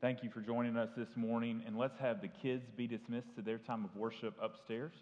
[0.00, 1.60] Thank you for joining us this morning.
[1.66, 4.92] And let's have the kids be dismissed to their time of worship upstairs.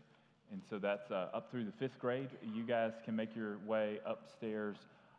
[0.50, 2.30] And so that's uh, up through the fifth grade.
[2.42, 4.78] You guys can make your way upstairs.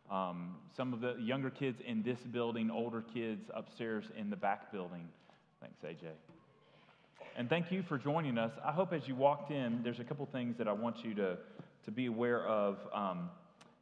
[0.10, 4.72] Um, some of the younger kids in this building, older kids upstairs in the back
[4.72, 5.08] building.
[5.62, 6.08] Thanks, AJ.
[7.38, 8.54] And thank you for joining us.
[8.66, 11.38] I hope as you walked in, there's a couple things that I want you to,
[11.86, 12.80] to be aware of.
[12.92, 13.30] Um,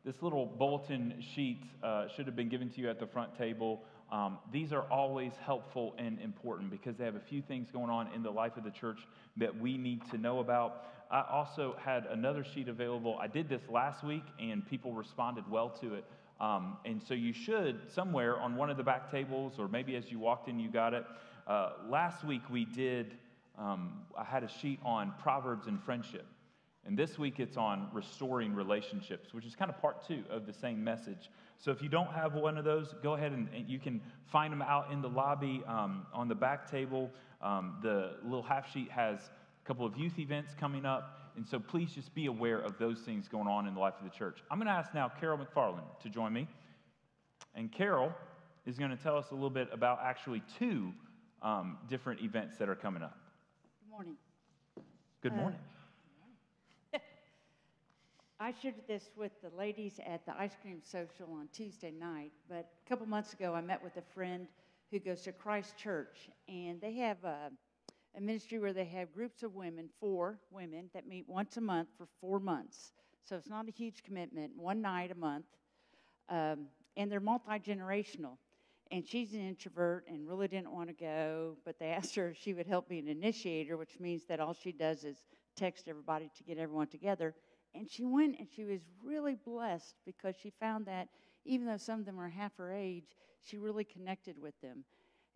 [0.04, 3.82] this little bulletin sheet uh, should have been given to you at the front table.
[4.12, 8.08] Um, these are always helpful and important because they have a few things going on
[8.14, 9.00] in the life of the church
[9.38, 10.86] that we need to know about.
[11.10, 13.18] I also had another sheet available.
[13.20, 16.06] I did this last week and people responded well to it.
[16.40, 20.12] Um, and so you should, somewhere on one of the back tables, or maybe as
[20.12, 21.06] you walked in, you got it.
[21.48, 23.16] Uh, last week we did,
[23.58, 26.26] um, I had a sheet on Proverbs and friendship.
[26.86, 30.54] And this week it's on restoring relationships, which is kind of part two of the
[30.54, 31.32] same message.
[31.58, 34.02] So if you don't have one of those, go ahead and, and you can
[34.32, 37.10] find them out in the lobby um, on the back table.
[37.42, 39.20] Um, the little half sheet has
[39.64, 41.32] a couple of youth events coming up.
[41.38, 44.04] And so please just be aware of those things going on in the life of
[44.10, 44.40] the church.
[44.50, 46.48] I'm going to ask now Carol McFarland to join me.
[47.56, 48.14] And Carol
[48.66, 50.92] is going to tell us a little bit about actually two
[51.42, 53.18] um, different events that are coming up.
[53.84, 54.16] Good morning.
[55.22, 55.60] Good Uh, morning.
[58.38, 62.70] I shared this with the ladies at the ice cream social on Tuesday night, but
[62.86, 64.48] a couple months ago I met with a friend
[64.92, 67.50] who goes to Christ Church, and they have a,
[68.18, 71.88] a ministry where they have groups of women, four women, that meet once a month
[71.98, 72.92] for four months.
[73.24, 75.46] So it's not a huge commitment, one night a month,
[76.28, 76.66] um,
[76.98, 78.38] and they're multi generational.
[78.92, 82.38] And she's an introvert and really didn't want to go, but they asked her if
[82.38, 85.24] she would help be an initiator, which means that all she does is
[85.56, 87.34] text everybody to get everyone together.
[87.76, 91.10] And she went and she was really blessed because she found that
[91.46, 94.84] even though some of them are half her age, she really connected with them.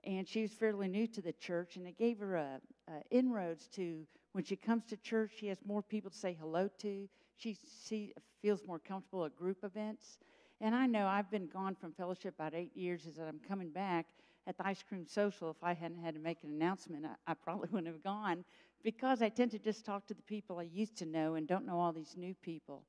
[0.06, 3.68] And she was fairly new to the church, and it gave her a, a inroads
[3.76, 7.10] to when she comes to church, she has more people to say hello to.
[7.36, 7.58] She,
[7.88, 10.20] she feels more comfortable at group events.
[10.62, 14.08] And I know I've been gone from fellowship about eight years as I'm coming back
[14.46, 15.50] at the ice cream social.
[15.50, 18.46] If I hadn't had to make an announcement, I, I probably wouldn't have gone
[18.84, 21.66] because I tend to just talk to the people I used to know and don't
[21.66, 22.84] know all these new people.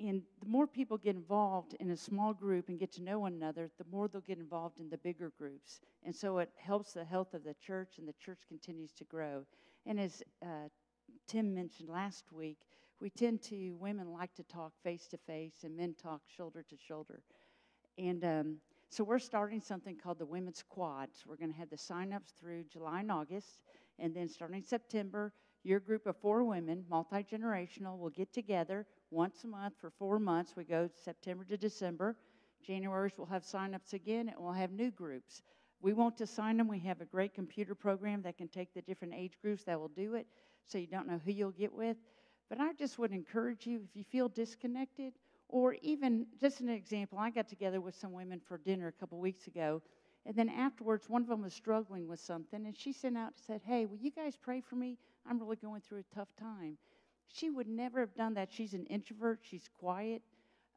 [0.00, 3.32] And the more people get involved in a small group and get to know one
[3.32, 5.80] another, the more they'll get involved in the bigger groups.
[6.04, 9.44] And so it helps the health of the church, and the church continues to grow.
[9.86, 10.68] And as uh,
[11.26, 12.58] Tim mentioned last week,
[13.00, 16.76] we tend to, women like to talk face to face, and men talk shoulder to
[16.76, 17.22] shoulder.
[17.96, 18.56] And um,
[18.90, 21.24] so we're starting something called the Women's Quads.
[21.26, 23.58] We're going to have the sign-ups through July and August.
[23.98, 25.32] And then starting September,
[25.64, 30.18] your group of four women, multi generational, will get together once a month for four
[30.18, 30.54] months.
[30.56, 32.16] We go September to December.
[32.64, 35.42] January, we'll have sign-ups again, and we'll have new groups.
[35.80, 36.68] We won't assign them.
[36.68, 39.88] We have a great computer program that can take the different age groups that will
[39.88, 40.26] do it,
[40.66, 41.96] so you don't know who you'll get with.
[42.48, 45.12] But I just would encourage you if you feel disconnected,
[45.48, 49.18] or even just an example, I got together with some women for dinner a couple
[49.18, 49.82] weeks ago,
[50.26, 53.44] and then afterwards, one of them was struggling with something, and she sent out and
[53.46, 54.98] said, Hey, will you guys pray for me?
[55.28, 56.76] I'm really going through a tough time.
[57.28, 58.52] She would never have done that.
[58.52, 60.22] She's an introvert, she's quiet.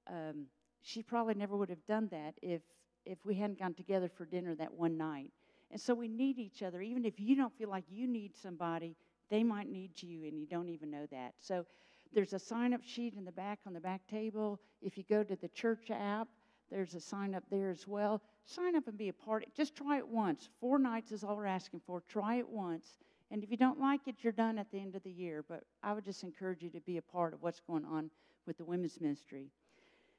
[0.07, 0.45] Um,
[0.81, 2.61] she probably never would have done that if,
[3.05, 5.31] if we hadn't gone together for dinner that one night.
[5.69, 6.81] And so we need each other.
[6.81, 8.95] Even if you don't feel like you need somebody,
[9.29, 11.33] they might need you, and you don't even know that.
[11.39, 11.65] So
[12.13, 14.59] there's a sign up sheet in the back on the back table.
[14.81, 16.27] If you go to the church app,
[16.69, 18.21] there's a sign up there as well.
[18.45, 19.45] Sign up and be a part.
[19.55, 20.49] Just try it once.
[20.59, 22.01] Four nights is all we're asking for.
[22.09, 22.85] Try it once.
[23.29, 25.43] And if you don't like it, you're done at the end of the year.
[25.47, 28.09] But I would just encourage you to be a part of what's going on
[28.45, 29.51] with the women's ministry.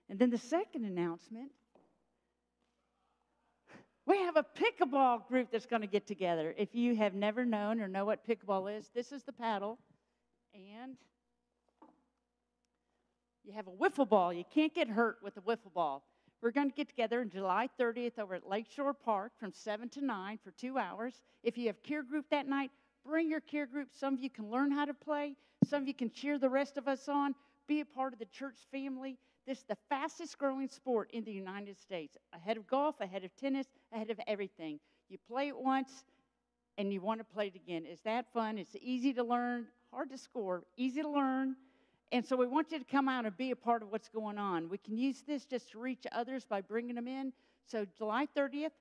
[0.09, 1.51] And then the second announcement
[4.05, 6.55] we have a pickleball group that's going to get together.
[6.59, 9.79] If you have never known or know what pickleball is, this is the paddle.
[10.55, 10.97] And
[13.45, 14.33] you have a wiffle ball.
[14.33, 16.05] You can't get hurt with a wiffle ball.
[16.43, 20.05] We're going to get together on July 30th over at Lakeshore Park from 7 to
[20.05, 21.21] 9 for two hours.
[21.45, 22.73] If you have care group that night,
[23.07, 23.91] bring your care group.
[23.93, 26.77] Some of you can learn how to play, some of you can cheer the rest
[26.77, 27.37] of us on.
[27.69, 29.17] Be a part of the church family.
[29.47, 33.35] This is the fastest growing sport in the United States, ahead of golf, ahead of
[33.37, 34.81] tennis, ahead of everything.
[35.09, 36.05] You play it once
[36.77, 37.87] and you want to play it again.
[37.87, 38.59] Is that fun?
[38.59, 41.55] It's easy to learn, hard to score, easy to learn.
[42.13, 44.37] And so we want you to come out and be a part of what's going
[44.37, 44.69] on.
[44.69, 47.33] We can use this just to reach others by bringing them in.
[47.67, 48.73] So July 30th,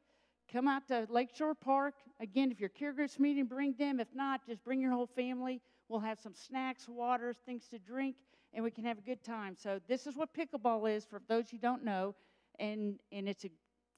[0.51, 1.93] come out to Lakeshore Park.
[2.19, 4.01] Again, if your care group's meeting, bring them.
[4.01, 5.61] If not, just bring your whole family.
[5.87, 8.17] We'll have some snacks, water, things to drink,
[8.53, 9.55] and we can have a good time.
[9.57, 12.15] So this is what pickleball is for those who don't know,
[12.59, 13.49] and and it's a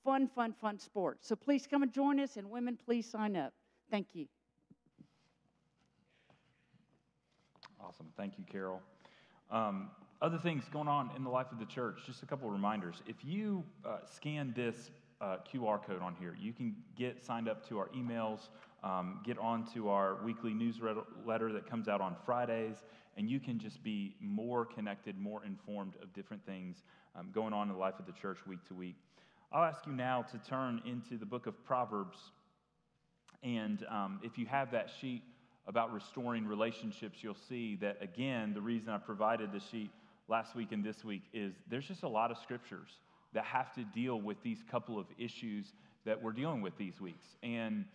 [0.03, 1.19] fun, fun, fun sport.
[1.21, 3.53] So please come and join us, and women, please sign up.
[3.89, 4.27] Thank you.
[7.79, 8.07] Awesome.
[8.15, 8.81] Thank you, Carol.
[9.53, 12.53] Um, other things going on in the life of the church, just a couple of
[12.53, 13.03] reminders.
[13.05, 14.89] If you uh, scan this
[15.21, 18.49] uh, QR code on here, you can get signed up to our emails,
[18.83, 22.77] um, get onto our weekly newsletter that comes out on Fridays,
[23.15, 26.77] and you can just be more connected, more informed of different things
[27.15, 28.95] um, going on in the life of the church week to week.
[29.51, 32.17] I'll ask you now to turn into the book of Proverbs.
[33.43, 35.21] And um, if you have that sheet
[35.67, 39.91] about restoring relationships, you'll see that, again, the reason I provided the sheet
[40.27, 42.89] last week and this week is there's just a lot of scriptures
[43.33, 45.73] that have to deal with these couple of issues
[46.05, 47.25] that we're dealing with these weeks.
[47.41, 47.85] And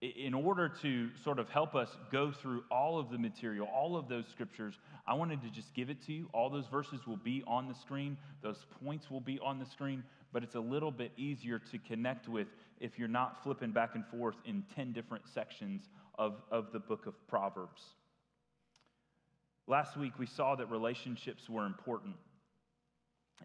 [0.00, 4.08] in order to sort of help us go through all of the material, all of
[4.08, 4.74] those scriptures,
[5.06, 6.28] I wanted to just give it to you.
[6.32, 10.02] All those verses will be on the screen, those points will be on the screen,
[10.32, 12.48] but it's a little bit easier to connect with
[12.80, 15.82] if you're not flipping back and forth in 10 different sections
[16.20, 17.80] of, of the book of Proverbs.
[19.66, 22.14] Last week, we saw that relationships were important.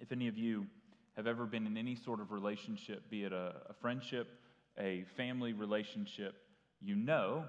[0.01, 0.67] If any of you
[1.15, 4.27] have ever been in any sort of relationship, be it a, a friendship,
[4.77, 6.35] a family relationship,
[6.81, 7.45] you know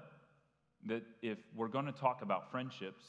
[0.85, 3.03] that if we're going to talk about friendships,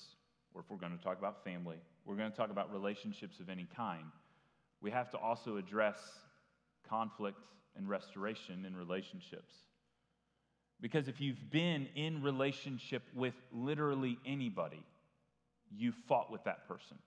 [0.55, 3.49] or if we're going to talk about family, we're going to talk about relationships of
[3.49, 4.07] any kind,
[4.81, 5.99] we have to also address
[6.89, 7.39] conflict
[7.77, 9.55] and restoration in relationships.
[10.81, 14.83] Because if you've been in relationship with literally anybody,
[15.77, 16.99] you fought with that person.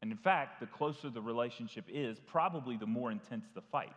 [0.00, 3.90] And in fact, the closer the relationship is, probably the more intense the fight.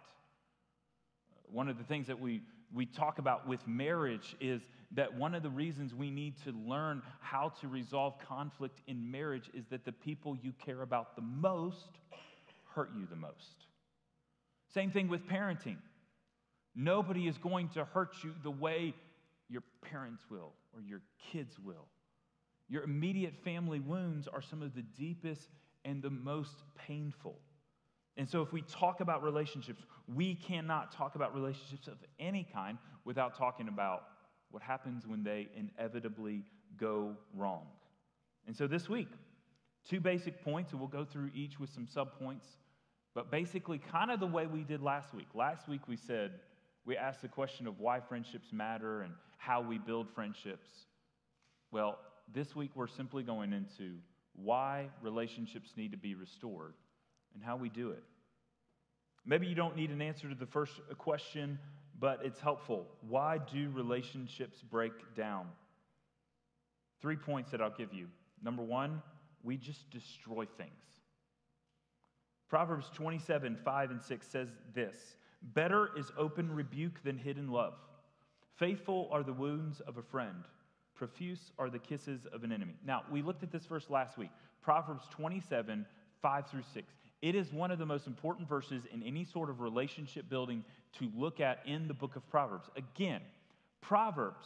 [1.46, 2.42] One of the things that we,
[2.74, 4.62] we talk about with marriage is
[4.94, 9.50] that one of the reasons we need to learn how to resolve conflict in marriage
[9.54, 12.00] is that the people you care about the most
[12.74, 13.68] hurt you the most.
[14.74, 15.78] Same thing with parenting.
[16.76, 18.94] Nobody is going to hurt you the way
[19.50, 21.02] your parents will or your
[21.32, 21.88] kids will.
[22.70, 25.50] Your immediate family wounds are some of the deepest
[25.84, 27.38] and the most painful.
[28.18, 29.84] And so, if we talk about relationships,
[30.14, 34.04] we cannot talk about relationships of any kind without talking about
[34.52, 36.44] what happens when they inevitably
[36.78, 37.68] go wrong.
[38.48, 39.08] And so, this week,
[39.90, 42.46] two basic points, and we'll go through each with some subpoints,
[43.16, 45.28] but basically, kind of the way we did last week.
[45.34, 46.32] Last week, we said,
[46.86, 50.68] we ask the question of why friendships matter and how we build friendships.
[51.72, 52.00] Well,
[52.34, 53.96] this week we're simply going into
[54.36, 56.74] why relationships need to be restored
[57.34, 58.04] and how we do it.
[59.26, 61.60] Maybe you don't need an answer to the first question,
[62.00, 62.88] but it's helpful.
[63.08, 65.48] Why do relationships break down?
[67.02, 68.08] Three points that I'll give you.
[68.44, 69.02] Number one,
[69.44, 70.72] we just destroy things.
[72.50, 74.96] Proverbs 27, 5 and 6 says this
[75.42, 77.74] Better is open rebuke than hidden love.
[78.58, 80.44] Faithful are the wounds of a friend
[81.02, 82.76] Profuse are the kisses of an enemy.
[82.86, 84.30] Now, we looked at this verse last week,
[84.62, 85.84] Proverbs 27,
[86.22, 86.94] 5 through 6.
[87.24, 90.64] It is one of the most important verses in any sort of relationship building
[91.00, 92.70] to look at in the book of Proverbs.
[92.76, 93.22] Again,
[93.82, 94.46] Proverbs,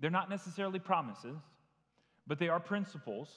[0.00, 1.38] they're not necessarily promises,
[2.26, 3.30] but they are principles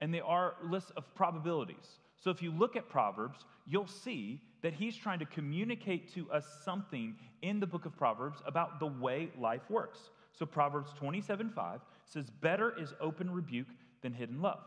[0.00, 1.86] and they are lists of probabilities.
[2.16, 6.44] So if you look at Proverbs, you'll see that he's trying to communicate to us
[6.64, 10.10] something in the book of Proverbs about the way life works.
[10.32, 13.68] So Proverbs 27 5 says, Better is open rebuke
[14.02, 14.58] than hidden love.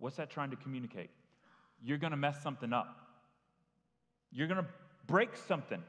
[0.00, 1.10] What's that trying to communicate?
[1.80, 2.88] You're going to mess something up.
[4.32, 4.68] You're going to
[5.06, 5.80] break something.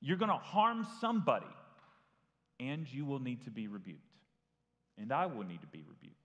[0.00, 1.44] You're going to harm somebody.
[2.58, 4.00] And you will need to be rebuked.
[4.96, 6.16] And I will need to be rebuked.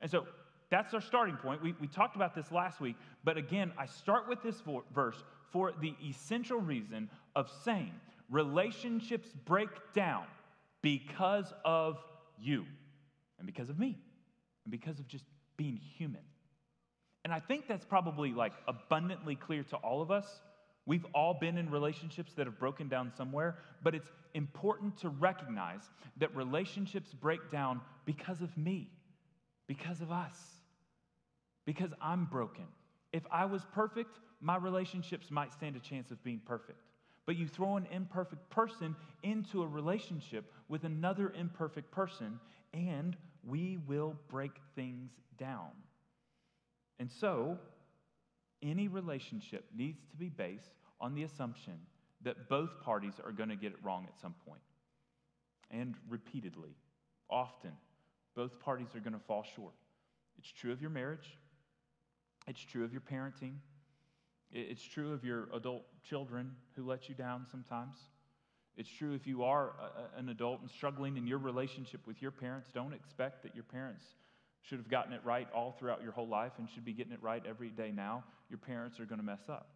[0.00, 0.26] And so
[0.72, 1.62] that's our starting point.
[1.62, 4.56] We, we talked about this last week, but again, I start with this
[4.94, 7.92] verse for the essential reason of saying
[8.30, 10.24] relationships break down
[10.80, 12.02] because of
[12.40, 12.64] you
[13.36, 13.98] and because of me
[14.64, 15.24] and because of just
[15.58, 16.22] being human.
[17.26, 20.40] And I think that's probably like abundantly clear to all of us.
[20.86, 25.82] We've all been in relationships that have broken down somewhere, but it's important to recognize
[26.16, 28.88] that relationships break down because of me,
[29.68, 30.34] because of us,
[31.64, 32.64] because I'm broken.
[33.12, 36.78] If I was perfect, my relationships might stand a chance of being perfect.
[37.26, 42.40] But you throw an imperfect person into a relationship with another imperfect person,
[42.74, 43.16] and
[43.46, 45.70] we will break things down.
[46.98, 47.58] And so,
[48.62, 51.74] any relationship needs to be based on the assumption
[52.22, 54.60] that both parties are going to get it wrong at some point.
[55.70, 56.76] And repeatedly,
[57.30, 57.72] often,
[58.34, 59.74] both parties are going to fall short.
[60.38, 61.36] It's true of your marriage,
[62.46, 63.54] it's true of your parenting,
[64.50, 67.96] It's true of your adult children who let you down sometimes.
[68.76, 69.72] It's true if you are
[70.16, 73.64] a, an adult and struggling in your relationship with your parents, don't expect that your
[73.64, 74.04] parents
[74.62, 77.22] should have gotten it right all throughout your whole life and should be getting it
[77.22, 78.24] right every day now.
[78.48, 79.68] Your parents are going to mess up.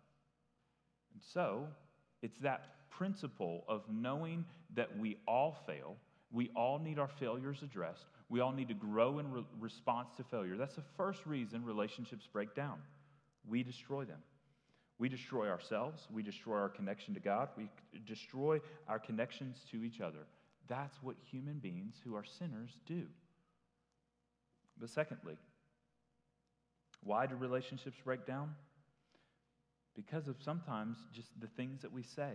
[1.13, 1.67] And so,
[2.23, 4.45] it's that principle of knowing
[4.75, 5.97] that we all fail,
[6.33, 10.25] we all need our failures addressed, we all need to grow in re- response to
[10.25, 10.57] failure.
[10.57, 12.79] That's the first reason relationships break down.
[13.49, 14.19] We destroy them.
[14.99, 17.69] We destroy ourselves, we destroy our connection to God, we
[18.07, 20.27] destroy our connections to each other.
[20.69, 23.05] That's what human beings who are sinners do.
[24.81, 25.37] But secondly,
[27.05, 28.55] why do relationships break down?
[29.95, 32.33] Because of sometimes just the things that we say.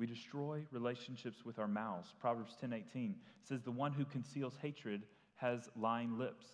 [0.00, 2.14] We destroy relationships with our mouths.
[2.18, 5.02] Proverbs 10:18 says the one who conceals hatred
[5.36, 6.46] has lying lips.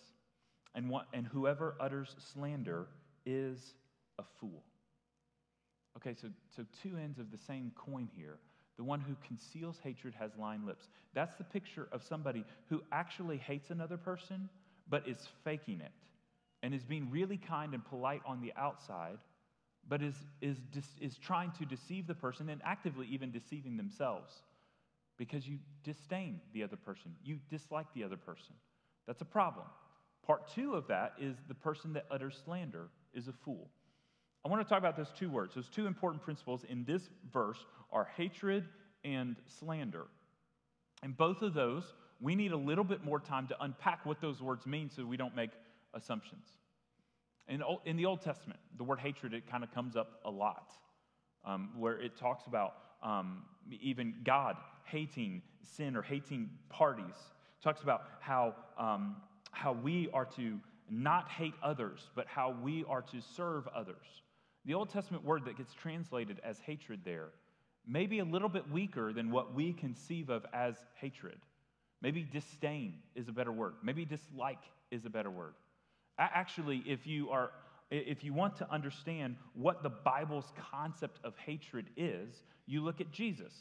[0.75, 2.89] And, and whoever utters slander
[3.25, 3.73] is
[4.19, 4.65] a fool.
[5.95, 8.37] Okay, so, so two ends of the same coin here.
[8.75, 10.89] The one who conceals hatred has lying lips.
[11.13, 14.49] That's the picture of somebody who actually hates another person,
[14.89, 15.93] but is faking it
[16.63, 19.19] and is being really kind and polite on the outside,
[19.87, 20.57] but is, is,
[20.99, 24.33] is trying to deceive the person and actively even deceiving themselves
[25.17, 27.15] because you disdain the other person.
[27.23, 28.53] You dislike the other person.
[29.07, 29.65] That's a problem.
[30.25, 33.69] Part two of that is the person that utters slander is a fool.
[34.45, 35.55] I want to talk about those two words.
[35.55, 38.65] Those two important principles in this verse are hatred
[39.03, 40.05] and slander.
[41.03, 41.83] And both of those,
[42.19, 45.17] we need a little bit more time to unpack what those words mean so we
[45.17, 45.51] don't make
[45.93, 46.45] assumptions.
[47.47, 50.71] In, in the Old Testament, the word hatred, it kind of comes up a lot,
[51.45, 53.43] um, where it talks about um,
[53.81, 57.05] even God hating sin or hating parties.
[57.05, 59.17] It talks about how, um,
[59.51, 64.05] how we are to not hate others, but how we are to serve others.
[64.65, 67.29] The Old Testament word that gets translated as hatred there
[67.87, 71.37] may be a little bit weaker than what we conceive of as hatred.
[72.01, 73.75] Maybe disdain is a better word.
[73.81, 74.61] Maybe dislike
[74.91, 75.53] is a better word.
[76.19, 77.51] Actually, if you are
[77.89, 83.11] if you want to understand what the Bible's concept of hatred is, you look at
[83.11, 83.53] Jesus,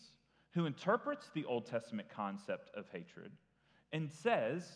[0.53, 3.31] who interprets the Old Testament concept of hatred
[3.93, 4.69] and says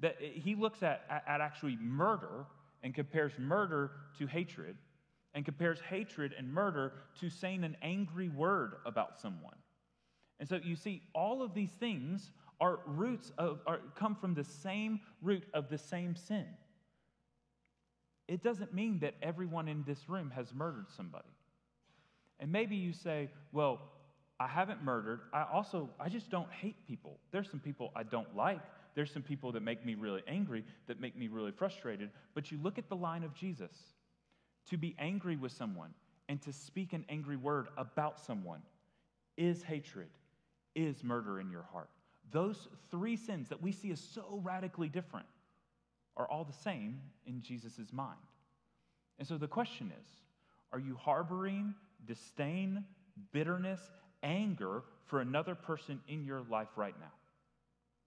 [0.00, 2.46] that he looks at, at actually murder
[2.82, 4.76] and compares murder to hatred
[5.34, 9.54] and compares hatred and murder to saying an angry word about someone.
[10.40, 14.44] And so you see, all of these things are roots of, are, come from the
[14.44, 16.46] same root of the same sin.
[18.28, 21.28] It doesn't mean that everyone in this room has murdered somebody.
[22.40, 23.80] And maybe you say, well,
[24.38, 25.20] I haven't murdered.
[25.32, 27.18] I also, I just don't hate people.
[27.30, 28.60] There's some people I don't like.
[28.94, 32.10] There's some people that make me really angry, that make me really frustrated.
[32.34, 33.72] But you look at the line of Jesus
[34.70, 35.94] to be angry with someone
[36.28, 38.60] and to speak an angry word about someone
[39.36, 40.08] is hatred,
[40.74, 41.90] is murder in your heart.
[42.32, 45.26] Those three sins that we see as so radically different
[46.16, 48.18] are all the same in Jesus' mind.
[49.18, 50.08] And so the question is
[50.72, 51.74] are you harboring
[52.06, 52.84] disdain,
[53.32, 53.80] bitterness,
[54.22, 57.12] anger for another person in your life right now?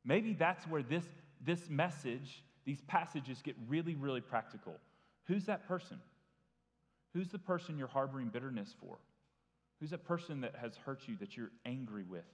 [0.05, 1.03] Maybe that's where this,
[1.45, 4.75] this message, these passages get really, really practical.
[5.25, 5.99] Who's that person?
[7.13, 8.97] Who's the person you're harboring bitterness for?
[9.79, 12.25] Who's that person that has hurt you that you're angry with?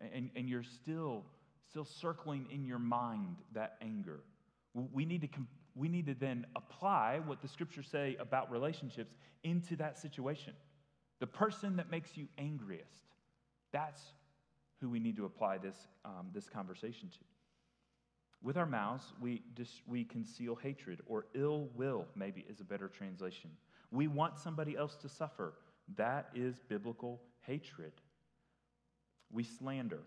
[0.00, 1.24] And, and you're still,
[1.70, 4.20] still circling in your mind that anger.
[4.92, 5.28] We need, to,
[5.74, 10.52] we need to then apply what the scriptures say about relationships into that situation.
[11.18, 13.14] The person that makes you angriest,
[13.72, 14.02] that's
[14.80, 17.18] who we need to apply this, um, this conversation to.
[18.42, 22.88] With our mouths, we, dis- we conceal hatred, or ill will, maybe is a better
[22.88, 23.50] translation.
[23.90, 25.54] We want somebody else to suffer.
[25.96, 27.92] That is biblical hatred.
[29.32, 30.02] We slander.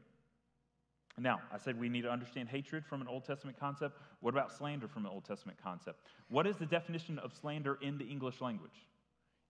[1.18, 3.98] Now, I said we need to understand hatred from an Old Testament concept.
[4.22, 6.00] What about slander from an Old Testament concept?
[6.30, 8.88] What is the definition of slander in the English language?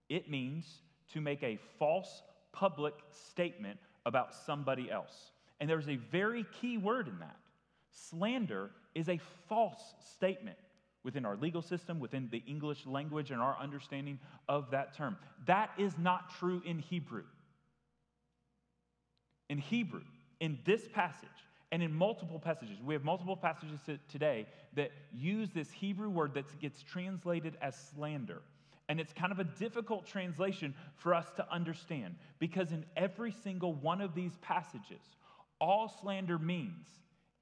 [0.10, 0.66] It means
[1.13, 5.32] to make a false public statement about somebody else.
[5.60, 7.38] And there's a very key word in that.
[7.92, 10.58] Slander is a false statement
[11.04, 15.18] within our legal system, within the English language, and our understanding of that term.
[15.46, 17.24] That is not true in Hebrew.
[19.50, 20.04] In Hebrew,
[20.39, 21.30] in this passage,
[21.71, 26.59] and in multiple passages, we have multiple passages today that use this Hebrew word that
[26.59, 28.41] gets translated as slander.
[28.88, 33.73] And it's kind of a difficult translation for us to understand because in every single
[33.73, 35.01] one of these passages,
[35.61, 36.88] all slander means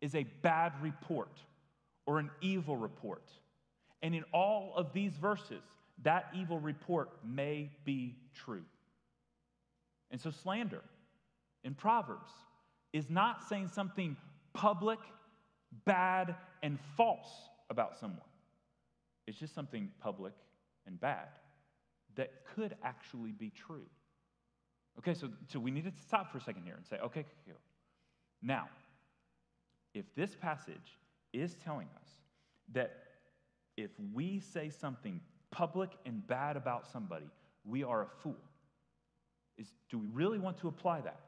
[0.01, 1.39] is a bad report
[2.05, 3.23] or an evil report.
[4.01, 5.63] And in all of these verses,
[6.03, 8.65] that evil report may be true.
[10.11, 10.81] And so, slander
[11.63, 12.31] in Proverbs
[12.93, 14.15] is not saying something
[14.53, 14.99] public,
[15.85, 17.29] bad, and false
[17.69, 18.21] about someone.
[19.27, 20.33] It's just something public
[20.85, 21.27] and bad
[22.15, 23.85] that could actually be true.
[24.99, 27.57] Okay, so, so we need to stop for a second here and say, okay, okay,
[28.41, 28.67] now,
[29.93, 30.97] if this passage
[31.33, 32.09] is telling us
[32.73, 32.97] that
[33.75, 35.19] if we say something
[35.51, 37.29] public and bad about somebody,
[37.65, 38.37] we are a fool,
[39.57, 41.19] is, do we really want to apply that?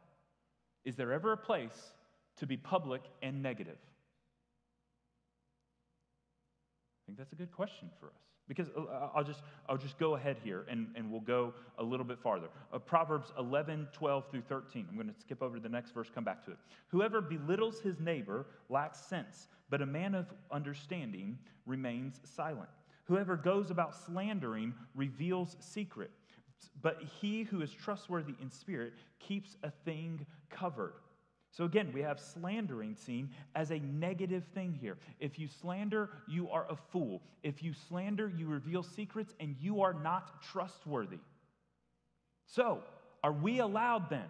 [0.86, 1.94] Is there ever a place
[2.38, 3.78] to be public and negative?
[7.04, 8.22] I think that's a good question for us.
[8.48, 12.06] Because uh, I'll just, I'll just go ahead here and, and we'll go a little
[12.06, 12.48] bit farther.
[12.74, 14.88] Uh, Proverbs 11, 12 through 13.
[14.90, 16.58] I'm going to skip over the next verse, come back to it.
[16.88, 22.70] Whoever belittles his neighbor lacks sense, but a man of understanding remains silent.
[23.04, 26.12] Whoever goes about slandering reveals secret,
[26.82, 30.94] but he who is trustworthy in spirit keeps a thing covered.
[31.52, 34.98] So again, we have slandering seen as a negative thing here.
[35.20, 37.22] If you slander, you are a fool.
[37.44, 41.20] If you slander, you reveal secrets and you are not trustworthy.
[42.46, 42.84] So,
[43.24, 44.26] are we allowed then,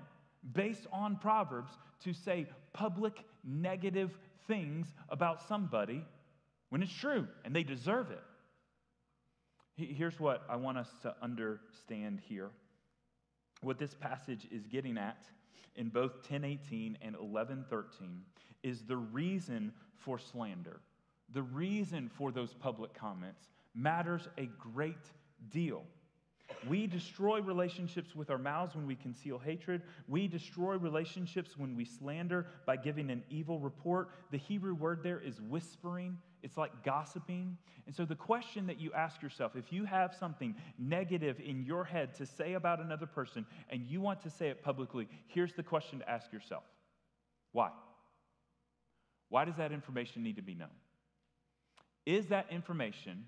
[0.54, 1.72] based on Proverbs,
[2.04, 4.18] to say public negative
[4.48, 6.04] things about somebody
[6.70, 8.24] when it's true and they deserve it?
[9.80, 12.50] Here's what I want us to understand here.
[13.62, 15.24] What this passage is getting at
[15.76, 18.22] in both 1018 and 1113
[18.62, 20.82] is the reason for slander.
[21.34, 24.98] The reason for those public comments matters a great
[25.50, 25.84] deal.
[26.68, 29.84] We destroy relationships with our mouths when we conceal hatred.
[30.08, 34.10] We destroy relationships when we slander by giving an evil report.
[34.32, 37.58] The Hebrew word there is whispering, it's like gossiping.
[37.86, 41.84] And so, the question that you ask yourself if you have something negative in your
[41.84, 45.64] head to say about another person and you want to say it publicly, here's the
[45.64, 46.64] question to ask yourself
[47.52, 47.70] Why?
[49.30, 50.70] Why does that information need to be known?
[52.06, 53.26] Is that information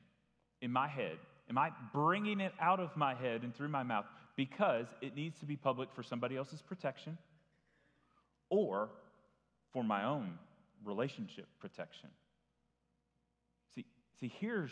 [0.61, 1.17] in my head
[1.51, 4.05] Am I bringing it out of my head and through my mouth
[4.37, 7.17] because it needs to be public for somebody else's protection
[8.49, 8.89] or
[9.73, 10.39] for my own
[10.85, 12.07] relationship protection?
[14.21, 14.71] See, here's,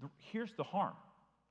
[0.00, 0.94] the, here's the harm,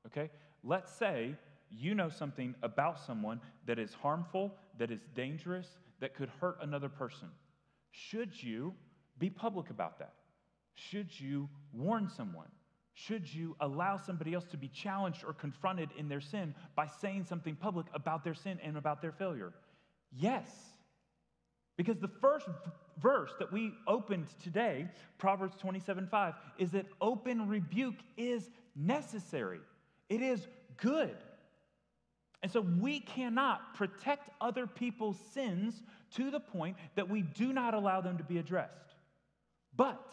[0.07, 0.31] okay?
[0.63, 1.35] Let's say
[1.69, 5.67] you know something about someone that is harmful, that is dangerous,
[5.99, 7.27] that could hurt another person.
[7.91, 8.73] Should you
[9.19, 10.13] be public about that?
[10.75, 12.47] Should you warn someone?
[12.93, 17.25] Should you allow somebody else to be challenged or confronted in their sin by saying
[17.25, 19.53] something public about their sin and about their failure?
[20.11, 20.47] Yes.
[21.75, 22.47] Because the first
[23.01, 29.59] verse that we opened today, Proverbs 27 5, is that open rebuke is necessary,
[30.09, 31.15] it is good.
[32.41, 35.81] And so we cannot protect other people's sins
[36.15, 38.95] to the point that we do not allow them to be addressed.
[39.77, 40.11] But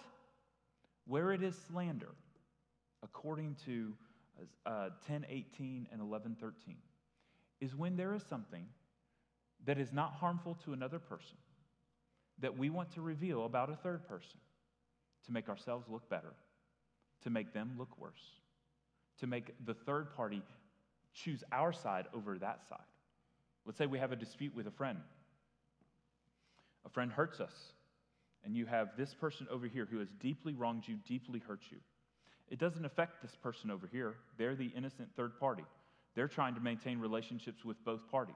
[1.08, 2.14] where it is slander,
[3.02, 3.94] according to
[4.64, 6.76] uh, 10:18 and 11:13
[7.60, 8.66] is when there is something
[9.66, 11.36] that is not harmful to another person
[12.40, 14.38] that we want to reveal about a third person
[15.26, 16.32] to make ourselves look better,
[17.22, 18.40] to make them look worse,
[19.18, 20.42] to make the third party
[21.14, 22.78] choose our side over that side.
[23.66, 24.98] Let's say we have a dispute with a friend.
[26.86, 27.52] A friend hurts us,
[28.44, 31.78] and you have this person over here who has deeply wronged you, deeply hurt you.
[32.48, 34.14] It doesn't affect this person over here.
[34.38, 35.64] They're the innocent third party.
[36.14, 38.34] They're trying to maintain relationships with both parties.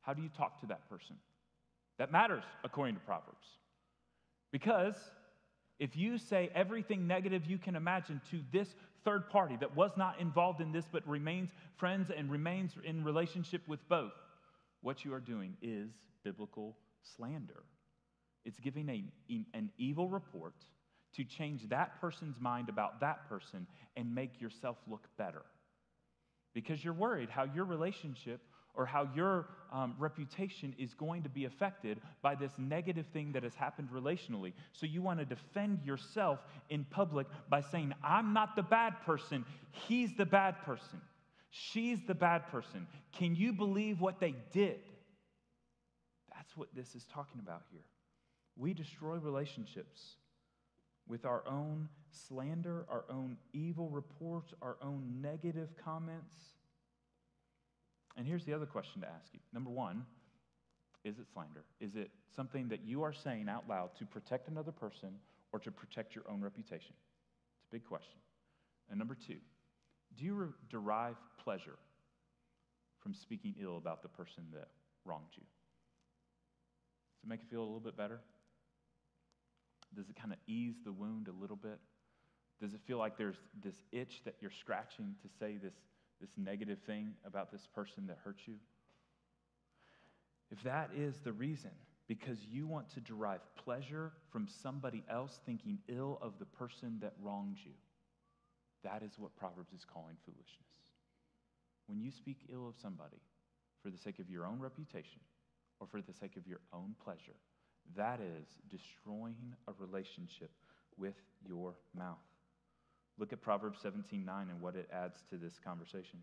[0.00, 1.16] How do you talk to that person?
[1.98, 3.46] That matters according to Proverbs.
[4.52, 4.94] Because
[5.78, 8.68] if you say everything negative you can imagine to this
[9.04, 13.62] third party that was not involved in this but remains friends and remains in relationship
[13.68, 14.12] with both,
[14.80, 15.90] what you are doing is
[16.24, 16.76] biblical
[17.16, 17.62] slander.
[18.44, 19.04] It's giving a,
[19.54, 20.54] an evil report
[21.14, 25.42] to change that person's mind about that person and make yourself look better.
[26.54, 28.40] Because you're worried how your relationship
[28.74, 33.42] or how your um, reputation is going to be affected by this negative thing that
[33.42, 34.52] has happened relationally.
[34.72, 36.38] So you want to defend yourself
[36.70, 41.00] in public by saying, I'm not the bad person, he's the bad person.
[41.50, 42.86] She's the bad person.
[43.12, 44.80] Can you believe what they did?
[46.34, 47.84] That's what this is talking about here.
[48.56, 50.16] We destroy relationships
[51.06, 56.36] with our own slander, our own evil reports, our own negative comments.
[58.18, 59.38] And here's the other question to ask you.
[59.54, 60.04] Number one,
[61.04, 61.64] is it slander?
[61.80, 65.10] Is it something that you are saying out loud to protect another person
[65.52, 66.94] or to protect your own reputation?
[67.60, 68.18] It's a big question.
[68.90, 69.36] And number two,
[70.16, 71.78] Do you re- derive pleasure
[73.00, 74.68] from speaking ill about the person that
[75.04, 75.44] wronged you?
[77.14, 78.20] Does it make you feel a little bit better?
[79.94, 81.78] Does it kind of ease the wound a little bit?
[82.60, 85.74] Does it feel like there's this itch that you're scratching to say this,
[86.20, 88.54] this negative thing about this person that hurt you?
[90.50, 91.70] If that is the reason,
[92.06, 97.12] because you want to derive pleasure from somebody else thinking ill of the person that
[97.22, 97.72] wronged you,
[98.82, 100.68] that is what Proverbs is calling foolishness.
[101.86, 103.20] When you speak ill of somebody
[103.82, 105.20] for the sake of your own reputation
[105.80, 107.36] or for the sake of your own pleasure,
[107.96, 110.50] that is destroying a relationship
[110.96, 111.14] with
[111.46, 112.16] your mouth.
[113.18, 116.22] Look at Proverbs 17:9 and what it adds to this conversation.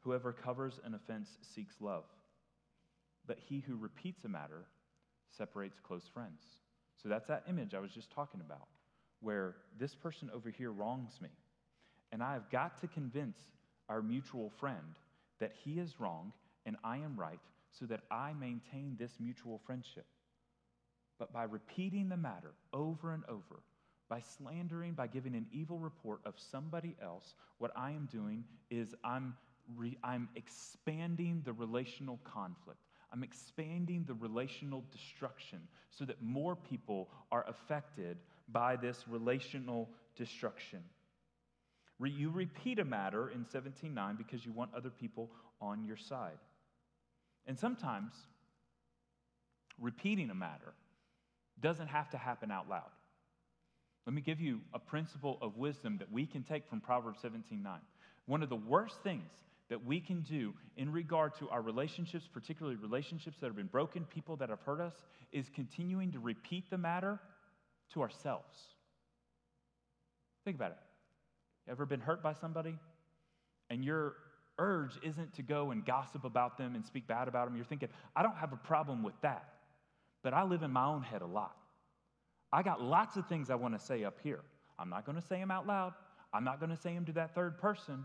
[0.00, 2.04] Whoever covers an offense seeks love,
[3.26, 4.66] but he who repeats a matter
[5.30, 6.42] separates close friends.
[7.02, 8.68] So that's that image I was just talking about,
[9.20, 11.30] where this person over here wrongs me.
[12.10, 13.38] And I have got to convince
[13.88, 14.98] our mutual friend
[15.38, 16.32] that he is wrong
[16.66, 20.06] and I am right so that I maintain this mutual friendship.
[21.18, 23.62] But by repeating the matter over and over,
[24.08, 28.94] by slandering, by giving an evil report of somebody else, what I am doing is
[29.04, 29.36] I'm,
[29.76, 32.80] re- I'm expanding the relational conflict.
[33.12, 38.18] I'm expanding the relational destruction so that more people are affected
[38.48, 40.80] by this relational destruction.
[41.98, 46.38] Re- you repeat a matter in 17:9 because you want other people on your side.
[47.46, 48.14] And sometimes
[49.80, 50.74] repeating a matter
[51.60, 52.90] doesn't have to happen out loud.
[54.08, 57.82] Let me give you a principle of wisdom that we can take from Proverbs 17:9.
[58.24, 59.30] One of the worst things
[59.68, 64.06] that we can do in regard to our relationships, particularly relationships that have been broken,
[64.06, 64.94] people that have hurt us,
[65.30, 67.20] is continuing to repeat the matter
[67.90, 68.58] to ourselves.
[70.42, 70.78] Think about it.
[71.70, 72.78] Ever been hurt by somebody?
[73.68, 74.16] And your
[74.56, 77.56] urge isn't to go and gossip about them and speak bad about them.
[77.56, 79.52] You're thinking, I don't have a problem with that,
[80.22, 81.54] but I live in my own head a lot.
[82.52, 84.40] I got lots of things I want to say up here.
[84.78, 85.92] I'm not going to say them out loud.
[86.32, 88.04] I'm not going to say them to that third person.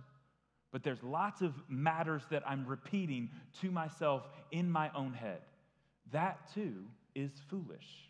[0.71, 3.29] But there's lots of matters that I'm repeating
[3.61, 5.41] to myself in my own head.
[6.11, 8.09] That too is foolish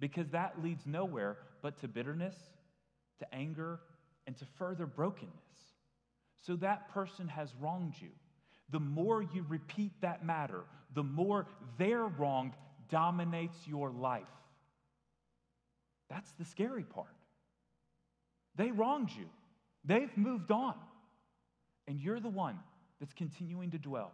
[0.00, 2.34] because that leads nowhere but to bitterness,
[3.20, 3.78] to anger,
[4.26, 5.32] and to further brokenness.
[6.44, 8.08] So that person has wronged you.
[8.70, 10.64] The more you repeat that matter,
[10.94, 11.46] the more
[11.78, 12.52] their wrong
[12.88, 14.24] dominates your life.
[16.12, 17.14] That's the scary part.
[18.54, 19.26] They wronged you,
[19.84, 20.74] they've moved on.
[21.88, 22.60] And you're the one
[23.00, 24.12] that's continuing to dwell,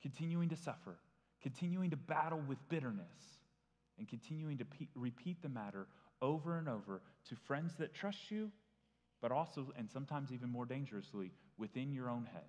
[0.00, 0.96] continuing to suffer,
[1.42, 3.40] continuing to battle with bitterness,
[3.98, 5.86] and continuing to pe- repeat the matter
[6.22, 8.50] over and over to friends that trust you,
[9.20, 12.44] but also, and sometimes even more dangerously, within your own head,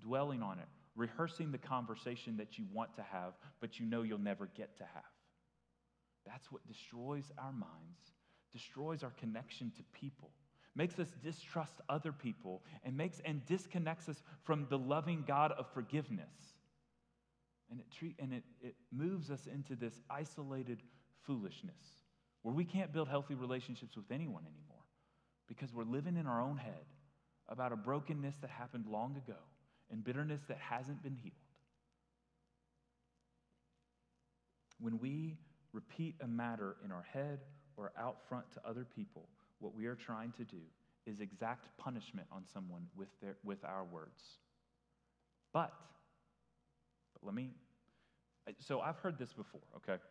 [0.00, 4.18] dwelling on it, rehearsing the conversation that you want to have, but you know you'll
[4.18, 5.15] never get to have.
[6.26, 8.12] That's what destroys our minds,
[8.52, 10.30] destroys our connection to people,
[10.74, 15.66] makes us distrust other people, and makes and disconnects us from the loving God of
[15.72, 16.54] forgiveness.
[17.70, 20.82] And it treat, and it, it moves us into this isolated
[21.26, 21.74] foolishness
[22.42, 24.84] where we can't build healthy relationships with anyone anymore
[25.48, 26.86] because we're living in our own head
[27.48, 29.38] about a brokenness that happened long ago
[29.90, 31.34] and bitterness that hasn't been healed.
[34.78, 35.38] When we
[35.76, 37.40] repeat a matter in our head
[37.76, 39.28] or out front to other people,
[39.60, 40.62] what we are trying to do
[41.06, 44.22] is exact punishment on someone with, their, with our words.
[45.52, 45.72] But,
[47.12, 47.50] but let me,
[48.58, 50.02] so I've heard this before, okay?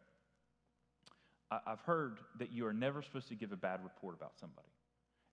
[1.52, 4.68] I've heard that you are never supposed to give a bad report about somebody.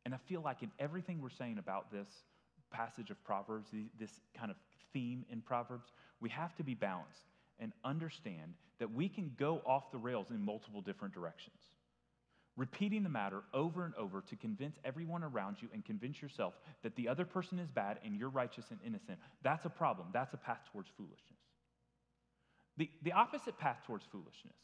[0.04, 2.08] And I feel like in everything we're saying about this
[2.70, 4.56] passage of Proverbs, this kind of
[4.92, 7.22] theme in Proverbs, we have to be balanced
[7.58, 11.54] and understand that we can go off the rails in multiple different directions.
[12.56, 16.96] Repeating the matter over and over to convince everyone around you and convince yourself that
[16.96, 20.08] the other person is bad and you're righteous and innocent, that's a problem.
[20.12, 21.38] That's a path towards foolishness.
[22.76, 24.56] The, the opposite path towards foolishness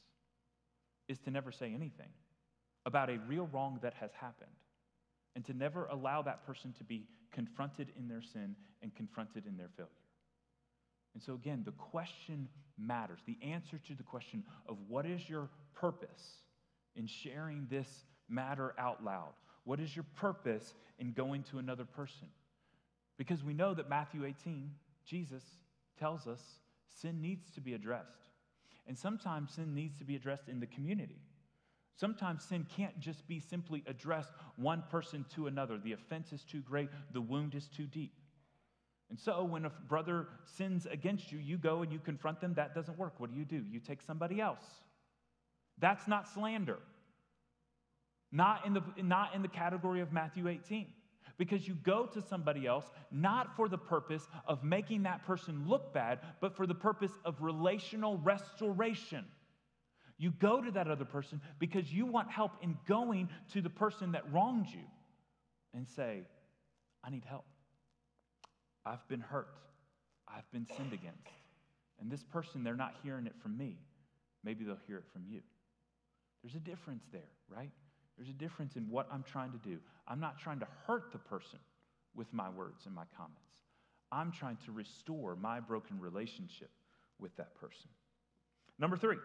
[1.07, 2.11] is to never say anything
[2.87, 4.51] about a real wrong that has happened
[5.37, 9.57] and to never allow that person to be confronted in their sin and confronted in
[9.57, 9.93] their failure.
[11.15, 13.21] And so, again, the question matters.
[13.27, 16.43] The answer to the question of what is your purpose
[16.95, 17.89] in sharing this
[18.29, 19.33] matter out loud?
[19.65, 22.29] What is your purpose in going to another person?
[23.17, 24.71] Because we know that Matthew 18,
[25.05, 25.43] Jesus
[25.99, 26.41] tells us
[27.01, 28.19] sin needs to be addressed.
[28.87, 31.21] And sometimes sin needs to be addressed in the community.
[31.97, 35.79] Sometimes sin can't just be simply addressed one person to another.
[35.79, 38.15] The offense is too great, the wound is too deep.
[39.11, 42.55] And so, when a brother sins against you, you go and you confront them.
[42.55, 43.15] That doesn't work.
[43.19, 43.65] What do you do?
[43.71, 44.65] You take somebody else.
[45.79, 46.79] That's not slander.
[48.31, 50.89] Not in the, not in the category of Matthew 18.
[51.39, 55.95] Because you go to somebody else not for the purpose of making that person look
[55.95, 59.25] bad, but for the purpose of relational restoration.
[60.19, 64.13] You go to that other person because you want help in going to the person
[64.13, 64.83] that wronged you
[65.73, 66.23] and say,
[67.05, 67.45] I need help.
[68.89, 69.49] I've been hurt.
[70.27, 71.29] I've been sinned against.
[72.01, 73.77] And this person, they're not hearing it from me.
[74.45, 75.41] Maybe they'll hear it from you.
[76.43, 77.71] There's a difference there, right?
[78.17, 79.79] There's a difference in what I'm trying to do.
[80.07, 81.59] I'm not trying to hurt the person
[82.15, 83.43] with my words and my comments.
[84.11, 86.71] I'm trying to restore my broken relationship
[87.19, 87.91] with that person.
[88.79, 89.19] Number three,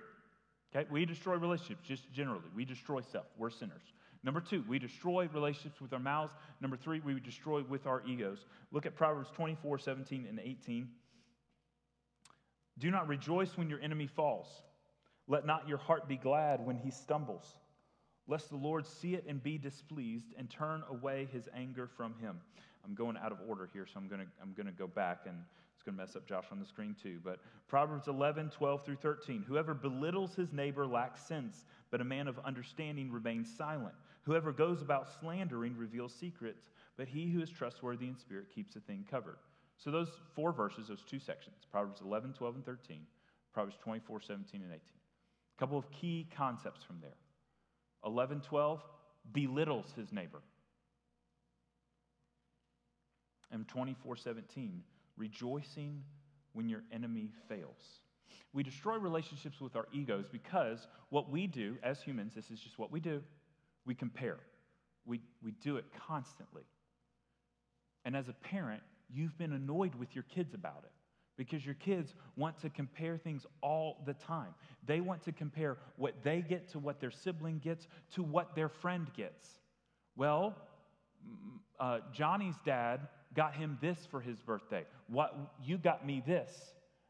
[0.76, 2.50] okay, we destroy relationships just generally.
[2.56, 3.26] We destroy self.
[3.38, 3.84] We're sinners.
[4.24, 6.34] Number two, we destroy relationships with our mouths.
[6.62, 8.46] Number three, we destroy with our egos.
[8.72, 10.88] Look at Proverbs 24, 17, and 18.
[12.80, 14.48] Do not rejoice when your enemy falls.
[15.28, 17.56] Let not your heart be glad when he stumbles
[18.28, 22.40] lest the Lord see it and be displeased and turn away his anger from him.
[22.86, 25.22] I'm going out of order here, so I'm going to, I'm going to go back
[25.26, 25.38] and
[25.74, 27.20] it's going to mess up Josh on the screen too.
[27.24, 29.44] But Proverbs 11, 12 through 13.
[29.48, 33.96] Whoever belittles his neighbor lacks sense, but a man of understanding remains silent.
[34.24, 38.80] Whoever goes about slandering reveals secrets, but he who is trustworthy in spirit keeps a
[38.80, 39.38] thing covered.
[39.78, 43.02] So those four verses, those two sections, Proverbs 11, 12, and 13,
[43.54, 44.80] Proverbs 24, 17, and 18.
[44.80, 47.18] A couple of key concepts from there.
[48.06, 48.82] 11, 12,
[49.34, 50.42] belittles his neighbor.
[53.52, 54.84] And 24, 17,
[55.18, 56.02] rejoicing
[56.54, 58.00] when your enemy fails.
[58.54, 62.80] We destroy relationships with our egos because what we do as humans, this is just
[62.80, 63.22] what we do,
[63.86, 64.40] we compare.
[65.06, 66.64] We, we do it constantly.
[68.06, 70.92] And as a parent, you've been annoyed with your kids about it
[71.38, 74.54] because your kids want to compare things all the time.
[74.86, 78.70] They want to compare what they get to what their sibling gets to what their
[78.70, 79.50] friend gets.
[80.16, 80.56] Well,
[81.80, 84.86] uh, Johnny's dad got him this for his birthday.
[85.08, 86.52] What you got me this.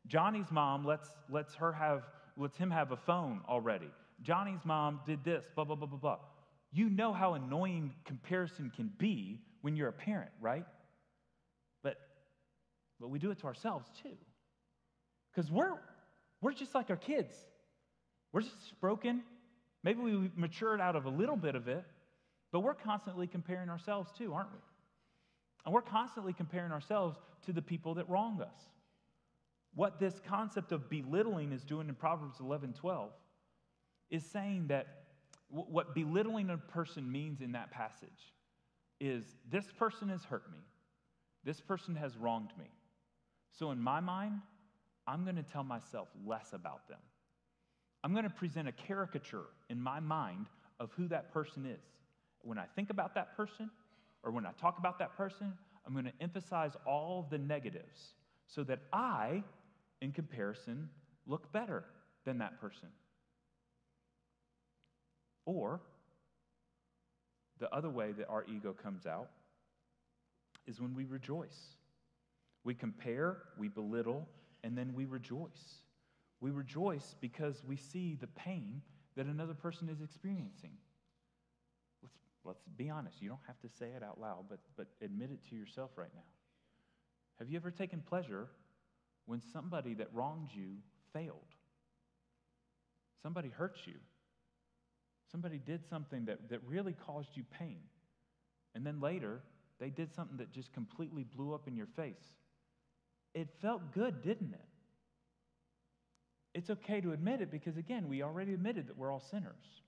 [0.07, 2.03] Johnny's mom lets lets her have
[2.37, 3.89] lets him have a phone already.
[4.21, 5.43] Johnny's mom did this.
[5.55, 6.17] Blah blah blah blah blah.
[6.73, 10.65] You know how annoying comparison can be when you're a parent, right?
[11.83, 11.97] but
[12.99, 14.17] but we do it to ourselves too.
[15.33, 15.73] Because we're,
[16.41, 17.33] we're just like our kids.
[18.31, 19.23] We're just broken.
[19.83, 21.83] Maybe we matured out of a little bit of it,
[22.51, 24.59] but we're constantly comparing ourselves too, aren't we?
[25.65, 28.55] And we're constantly comparing ourselves to the people that wrong us.
[29.75, 33.11] What this concept of belittling is doing in Proverbs 11 12
[34.11, 35.02] is saying that
[35.53, 38.33] what belittling a person means in that passage
[38.99, 40.59] is this person has hurt me,
[41.43, 42.71] this person has wronged me.
[43.51, 44.41] So, in my mind,
[45.05, 46.99] I'm going to tell myself less about them.
[48.03, 50.47] I'm going to present a caricature in my mind
[50.79, 51.83] of who that person is.
[52.41, 53.69] When I think about that person
[54.23, 55.53] or when I talk about that person,
[55.85, 58.13] I'm going to emphasize all the negatives
[58.47, 59.43] so that I,
[60.01, 60.89] in comparison,
[61.27, 61.85] look better
[62.25, 62.89] than that person.
[65.45, 65.81] Or
[67.59, 69.29] the other way that our ego comes out
[70.65, 71.75] is when we rejoice.
[72.63, 74.27] We compare, we belittle,
[74.63, 75.81] and then we rejoice.
[76.39, 78.81] We rejoice because we see the pain
[79.15, 80.71] that another person is experiencing.
[82.01, 83.21] Let's, let's be honest.
[83.21, 86.13] You don't have to say it out loud, but, but admit it to yourself right
[86.13, 86.21] now.
[87.39, 88.47] Have you ever taken pleasure
[89.25, 90.77] when somebody that wronged you
[91.13, 91.37] failed?
[93.21, 93.95] Somebody hurt you.
[95.33, 97.79] Somebody did something that, that really caused you pain.
[98.75, 99.41] And then later,
[99.79, 102.33] they did something that just completely blew up in your face
[103.33, 104.59] it felt good, didn't it?
[106.53, 109.81] It's okay to admit it because, again, we already admitted that we're all sinners.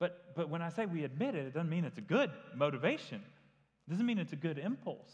[0.00, 3.22] But, but when I say we admit it, it doesn't mean it's a good motivation.
[3.86, 5.12] It doesn't mean it's a good impulse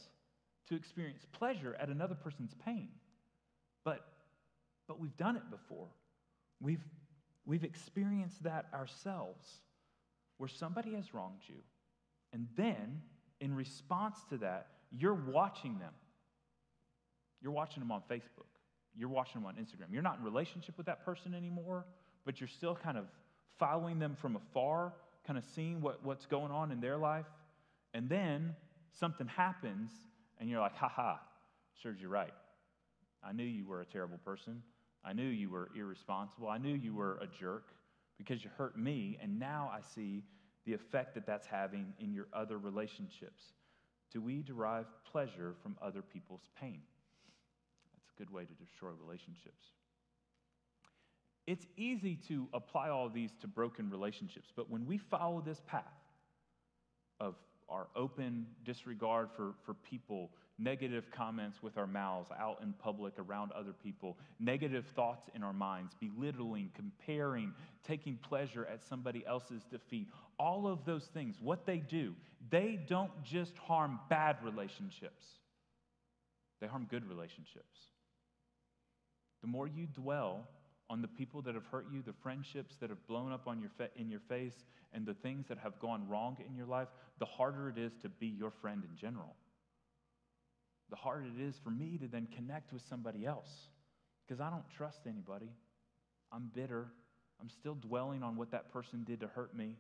[0.68, 2.88] to experience pleasure at another person's pain.
[3.84, 4.06] But,
[4.86, 5.88] but we've done it before.
[6.60, 6.84] We've,
[7.48, 9.48] we've experienced that ourselves
[10.36, 11.56] where somebody has wronged you.
[12.32, 13.02] And then,
[13.40, 15.92] in response to that, you're watching them
[17.40, 18.46] you're watching them on Facebook.
[18.94, 19.92] You're watching them on Instagram.
[19.92, 21.86] You're not in relationship with that person anymore,
[22.24, 23.04] but you're still kind of
[23.58, 24.92] following them from afar,
[25.26, 27.26] kind of seeing what, what's going on in their life.
[27.94, 28.56] And then
[28.92, 29.90] something happens,
[30.38, 31.20] and you're like, ha ha,
[31.82, 32.32] serves you right.
[33.22, 34.62] I knew you were a terrible person.
[35.08, 36.48] I knew you were irresponsible.
[36.48, 37.72] I knew you were a jerk
[38.18, 40.22] because you hurt me, and now I see
[40.66, 43.42] the effect that that's having in your other relationships.
[44.12, 46.82] Do we derive pleasure from other people's pain?
[47.94, 49.68] That's a good way to destroy relationships.
[51.46, 55.84] It's easy to apply all these to broken relationships, but when we follow this path
[57.18, 57.34] of
[57.70, 63.52] our open disregard for, for people, negative comments with our mouths out in public around
[63.52, 67.52] other people, negative thoughts in our minds, belittling, comparing,
[67.86, 72.14] taking pleasure at somebody else's defeat, all of those things, what they do,
[72.50, 75.24] they don't just harm bad relationships,
[76.60, 77.78] they harm good relationships.
[79.42, 80.48] The more you dwell
[80.90, 83.70] on the people that have hurt you, the friendships that have blown up on your
[83.76, 87.26] fa- in your face, and the things that have gone wrong in your life, the
[87.26, 89.36] harder it is to be your friend in general.
[90.90, 93.50] The harder it is for me to then connect with somebody else
[94.26, 95.50] because I don't trust anybody.
[96.32, 96.88] I'm bitter.
[97.40, 99.76] I'm still dwelling on what that person did to hurt me.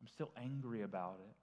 [0.00, 1.36] I'm still angry about it.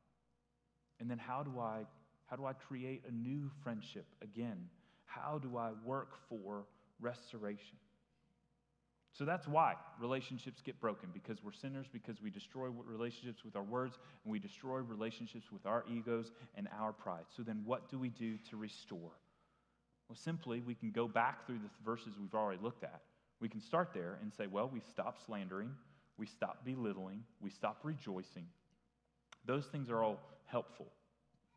[1.00, 1.86] And then how do I
[2.26, 4.68] how do I create a new friendship again?
[5.06, 6.66] How do I work for
[7.00, 7.78] restoration?
[9.18, 13.64] So that's why relationships get broken because we're sinners, because we destroy relationships with our
[13.64, 17.26] words, and we destroy relationships with our egos and our pride.
[17.36, 19.12] So then, what do we do to restore?
[20.08, 23.02] Well, simply, we can go back through the verses we've already looked at.
[23.40, 25.72] We can start there and say, well, we stop slandering,
[26.18, 28.46] we stop belittling, we stop rejoicing.
[29.46, 30.88] Those things are all helpful.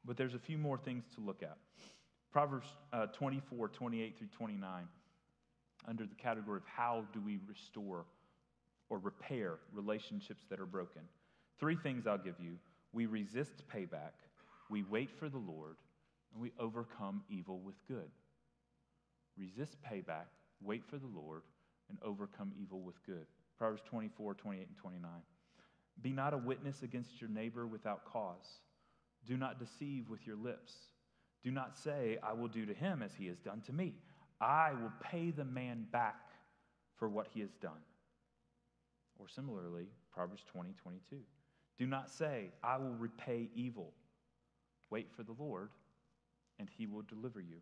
[0.07, 1.59] But there's a few more things to look at.
[2.33, 4.89] Proverbs uh, 24, 28 through 29
[5.89, 8.05] under the category of how do we restore
[8.89, 11.03] or repair relationships that are broken.
[11.59, 12.59] Three things I'll give you
[12.93, 14.19] we resist payback,
[14.69, 15.77] we wait for the Lord,
[16.33, 18.11] and we overcome evil with good.
[19.39, 20.27] Resist payback,
[20.61, 21.43] wait for the Lord,
[21.89, 23.27] and overcome evil with good.
[23.59, 25.11] Proverbs 24, 28, and 29.
[26.03, 28.61] Be not a witness against your neighbor without cause.
[29.27, 30.73] Do not deceive with your lips.
[31.45, 33.95] Do not say, I will do to him as he has done to me.
[34.41, 36.21] I will pay the man back
[36.97, 37.83] for what he has done.
[39.19, 41.17] Or similarly, Proverbs 20, 22.
[41.79, 43.93] Do not say, I will repay evil.
[44.91, 45.71] Wait for the Lord,
[46.59, 47.57] and he will deliver you.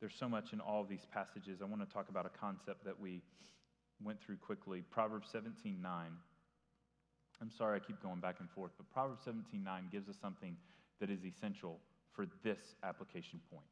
[0.00, 1.60] There's so much in all of these passages.
[1.62, 3.22] I want to talk about a concept that we
[4.02, 4.82] went through quickly.
[4.90, 6.10] Proverbs 17, 9.
[7.40, 10.56] I'm sorry I keep going back and forth, but Proverbs 17, 9 gives us something
[11.00, 11.78] that is essential
[12.14, 13.64] for this application point.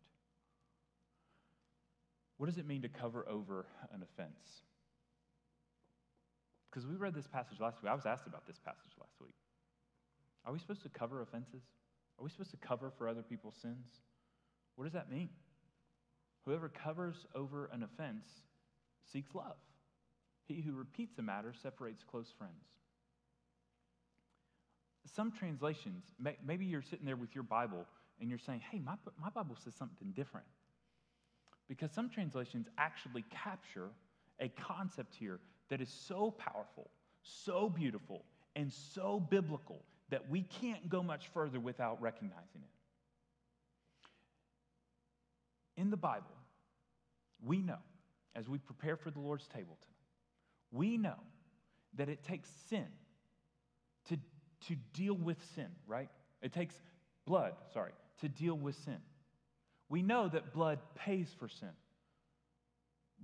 [2.39, 4.63] What does it mean to cover over an offense?
[6.71, 7.91] Because we read this passage last week.
[7.91, 9.35] I was asked about this passage last week.
[10.45, 11.63] Are we supposed to cover offenses?
[12.19, 13.87] Are we supposed to cover for other people's sins?
[14.75, 15.29] What does that mean?
[16.45, 18.27] Whoever covers over an offense
[19.13, 19.57] seeks love.
[20.49, 22.53] He who repeats a matter separates close friends.
[25.15, 26.05] Some translations,
[26.45, 27.87] maybe you're sitting there with your Bible
[28.23, 30.47] and you're saying, hey, my, my Bible says something different.
[31.69, 33.91] Because some translations actually capture
[34.41, 36.89] a concept here that is so powerful,
[37.23, 42.63] so beautiful, and so biblical that we can't go much further without recognizing
[45.77, 45.81] it.
[45.81, 46.37] In the Bible,
[47.45, 47.79] we know,
[48.37, 49.97] as we prepare for the Lord's table tonight,
[50.71, 51.19] we know
[51.97, 52.87] that it takes sin
[54.09, 54.17] to,
[54.69, 56.09] to deal with sin, right?
[56.41, 56.75] It takes
[57.27, 58.99] blood, sorry, to deal with sin.
[59.89, 61.69] We know that blood pays for sin.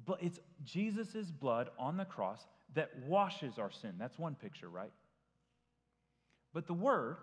[0.05, 3.95] But it's Jesus' blood on the cross that washes our sin.
[3.99, 4.93] That's one picture, right?
[6.53, 7.17] But the word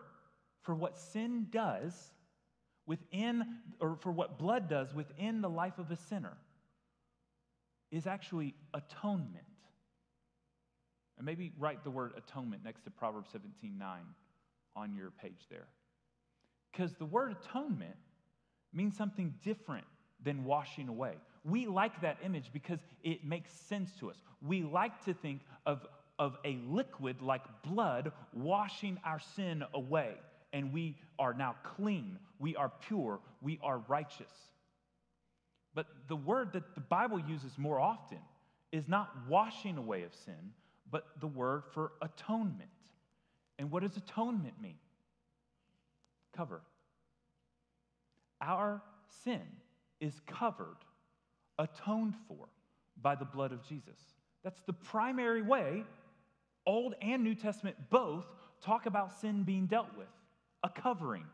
[0.64, 1.94] for what sin does
[2.88, 3.44] within,
[3.80, 6.38] or for what blood does within the life of a sinner,
[7.92, 9.46] is actually atonement.
[11.18, 14.00] And maybe write the word atonement next to Proverbs 17 9
[14.76, 15.68] on your page there.
[16.76, 17.96] Because the word atonement
[18.74, 19.86] means something different
[20.24, 21.14] than washing away.
[21.46, 24.18] We like that image because it makes sense to us.
[24.46, 25.86] We like to think of,
[26.20, 30.15] of a liquid like blood washing our sin away,
[30.52, 34.32] and we are now clean, we are pure, we are righteous.
[35.73, 38.19] But the word that the Bible uses more often
[38.71, 40.52] is not washing away of sin,
[40.92, 42.69] but the word for atonement.
[43.60, 44.78] And what does atonement mean?
[46.36, 46.62] Cover.
[48.42, 48.81] Our
[49.23, 49.42] sin
[50.00, 50.77] is covered,
[51.58, 52.48] atoned for
[53.02, 53.98] by the blood of Jesus.
[54.44, 55.83] That's the primary way
[56.65, 58.25] Old and New Testament both
[58.62, 60.08] talk about sin being dealt with
[60.63, 61.25] a covering.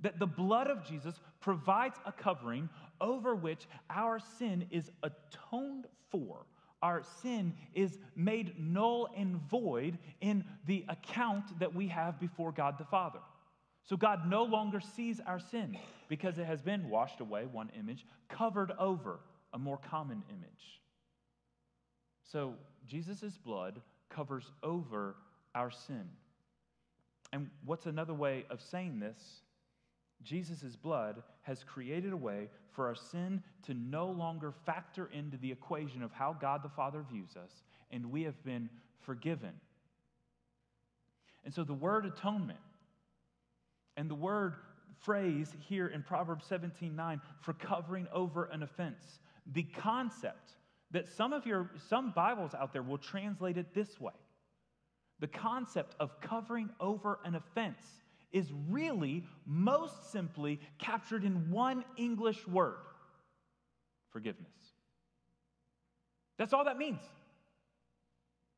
[0.00, 2.68] That the blood of Jesus provides a covering
[3.00, 6.46] over which our sin is atoned for.
[6.80, 12.78] Our sin is made null and void in the account that we have before God
[12.78, 13.18] the Father.
[13.88, 15.78] So God no longer sees our sin
[16.08, 19.20] because it has been washed away, one image, covered over,
[19.54, 20.82] a more common image.
[22.22, 22.52] So
[22.86, 23.80] Jesus' blood
[24.10, 25.16] covers over
[25.54, 26.04] our sin.
[27.32, 29.40] And what's another way of saying this?
[30.22, 35.50] Jesus' blood has created a way for our sin to no longer factor into the
[35.50, 38.68] equation of how God the Father views us, and we have been
[39.00, 39.52] forgiven.
[41.44, 42.58] And so the word atonement
[43.98, 44.54] and the word
[45.00, 49.18] phrase here in Proverbs 17 9 for covering over an offense,
[49.52, 50.52] the concept
[50.92, 54.12] that some of your some Bibles out there will translate it this way.
[55.20, 57.82] The concept of covering over an offense
[58.30, 62.76] is really most simply captured in one English word
[64.10, 64.46] forgiveness.
[66.38, 67.00] That's all that means.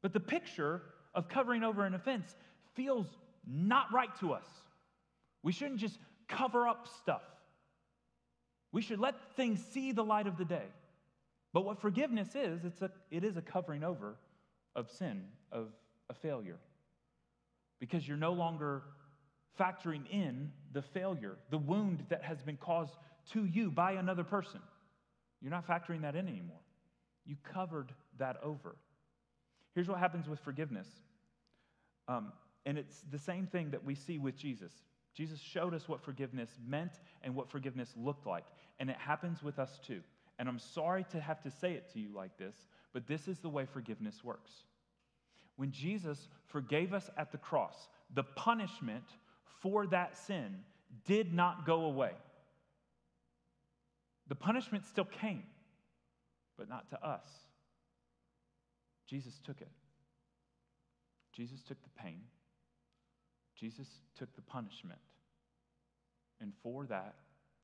[0.03, 0.83] But the picture
[1.15, 2.37] of covering over an offense
[2.75, 3.07] feels
[3.47, 4.47] not right to us.
[5.43, 7.23] We shouldn't just cover up stuff.
[8.73, 10.67] We should let things see the light of the day.
[11.53, 14.17] But what forgiveness is, it's a, it is a covering over
[14.77, 15.69] of sin, of
[16.09, 16.59] a failure.
[17.81, 18.83] Because you're no longer
[19.59, 22.95] factoring in the failure, the wound that has been caused
[23.33, 24.61] to you by another person.
[25.41, 26.61] You're not factoring that in anymore.
[27.27, 28.77] You covered that over.
[29.75, 30.89] Here's what happens with forgiveness.
[32.09, 32.33] Um,
[32.67, 34.73] and it's the same thing that we see with Jesus.
[35.15, 36.93] Jesus showed us what forgiveness meant
[37.23, 38.47] and what forgiveness looked like.
[38.79, 40.01] And it happens with us too.
[40.39, 42.55] And I'm sorry to have to say it to you like this,
[42.93, 44.51] but this is the way forgiveness works.
[45.57, 49.05] When Jesus forgave us at the cross, the punishment
[49.61, 50.61] for that sin
[51.07, 52.13] did not go away.
[54.29, 55.43] The punishment still came,
[56.57, 57.27] but not to us.
[59.07, 59.69] Jesus took it.
[61.33, 62.23] Jesus took the pain.
[63.61, 63.87] Jesus
[64.19, 64.99] took the punishment.
[66.41, 67.15] And for that,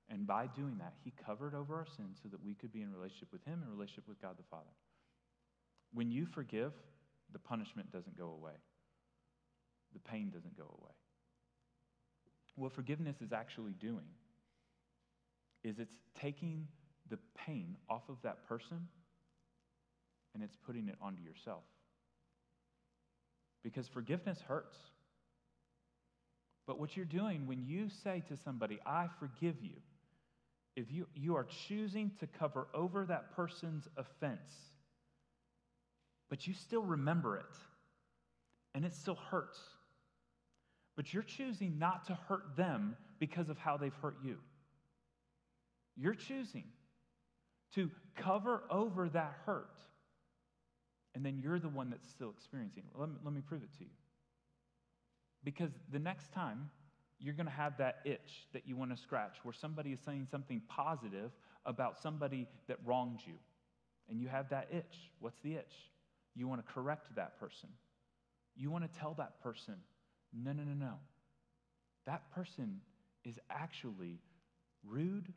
[0.08, 2.92] and by doing that, he covered over our sins so that we could be in
[2.92, 4.70] relationship with him and relationship with God the Father.
[5.94, 6.72] When you forgive,
[7.32, 8.52] the punishment doesn't go away,
[9.94, 10.92] the pain doesn't go away.
[12.54, 14.06] What forgiveness is actually doing
[15.62, 16.66] is it's taking
[17.10, 18.88] the pain off of that person
[20.34, 21.64] and it's putting it onto yourself.
[23.62, 24.76] Because forgiveness hurts.
[26.66, 29.76] But what you're doing when you say to somebody, I forgive you,
[30.74, 34.52] if you, you are choosing to cover over that person's offense,
[36.28, 37.44] but you still remember it,
[38.74, 39.58] and it still hurts,
[40.96, 44.36] but you're choosing not to hurt them because of how they've hurt you.
[45.96, 46.64] You're choosing
[47.74, 49.78] to cover over that hurt,
[51.14, 52.98] and then you're the one that's still experiencing it.
[52.98, 53.90] Let me, let me prove it to you.
[55.44, 56.70] Because the next time
[57.18, 60.26] you're going to have that itch that you want to scratch where somebody is saying
[60.30, 61.30] something positive
[61.64, 63.34] about somebody that wronged you,
[64.08, 65.10] and you have that itch.
[65.18, 65.90] What's the itch?
[66.34, 67.70] You want to correct that person.
[68.54, 69.76] You want to tell that person
[70.32, 70.94] no, no, no, no.
[72.06, 72.80] That person
[73.24, 74.20] is actually
[74.84, 75.32] rude,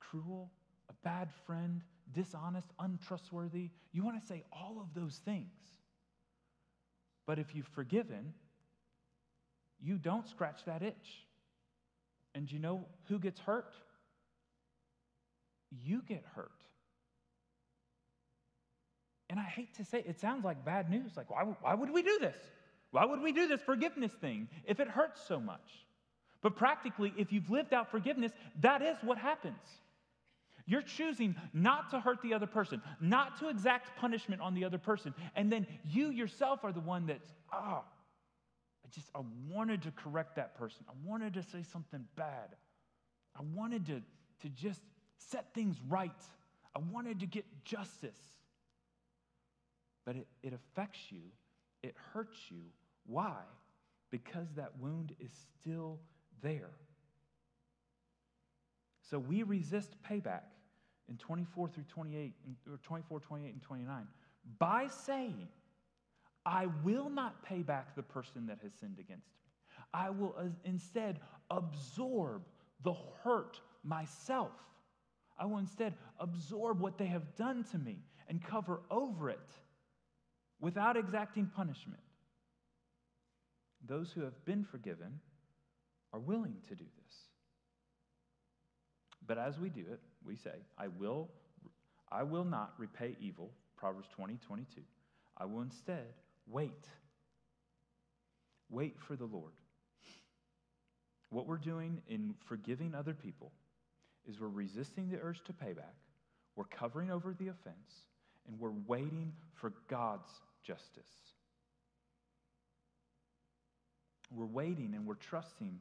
[0.00, 0.50] cruel,
[0.88, 1.82] a bad friend,
[2.12, 3.70] dishonest, untrustworthy.
[3.92, 5.48] You want to say all of those things.
[7.26, 8.34] But if you've forgiven,
[9.80, 11.26] you don't scratch that itch.
[12.34, 13.74] And you know who gets hurt?
[15.82, 16.50] You get hurt.
[19.30, 21.16] And I hate to say it, it sounds like bad news.
[21.16, 22.36] Like, why, why would we do this?
[22.90, 25.84] Why would we do this forgiveness thing if it hurts so much?
[26.42, 29.56] But practically, if you've lived out forgiveness, that is what happens.
[30.66, 34.78] You're choosing not to hurt the other person, not to exact punishment on the other
[34.78, 35.14] person.
[35.36, 37.82] And then you yourself are the one that's, oh,
[38.84, 40.84] I just, I wanted to correct that person.
[40.88, 42.56] I wanted to say something bad.
[43.36, 44.02] I wanted to,
[44.42, 44.80] to just
[45.18, 46.10] set things right.
[46.76, 48.18] I wanted to get justice.
[50.04, 51.22] But it, it affects you,
[51.82, 52.60] it hurts you
[53.06, 53.36] why?
[54.10, 55.30] Because that wound is
[55.60, 55.98] still
[56.42, 56.70] there.
[59.10, 60.42] So we resist payback
[61.08, 62.32] in 24 through 28,
[62.70, 64.06] or 24, 28, and 29
[64.58, 65.48] by saying,
[66.46, 69.40] I will not pay back the person that has sinned against me.
[69.92, 71.20] I will uh, instead
[71.50, 72.42] absorb
[72.82, 74.52] the hurt myself.
[75.38, 79.50] I will instead absorb what they have done to me and cover over it
[80.60, 82.00] without exacting punishment.
[83.86, 85.20] Those who have been forgiven
[86.12, 87.14] are willing to do this.
[89.26, 91.28] But as we do it, we say, I will,
[92.10, 94.82] I will not repay evil, Proverbs 20, 22.
[95.36, 96.14] I will instead
[96.46, 96.86] wait.
[98.70, 99.52] Wait for the Lord.
[101.30, 103.52] What we're doing in forgiving other people
[104.28, 105.94] is we're resisting the urge to pay back,
[106.56, 108.04] we're covering over the offense,
[108.46, 110.30] and we're waiting for God's
[110.62, 111.02] justice.
[114.34, 115.80] We're waiting and we're trusting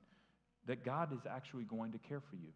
[0.67, 2.49] that God is actually going to care for you.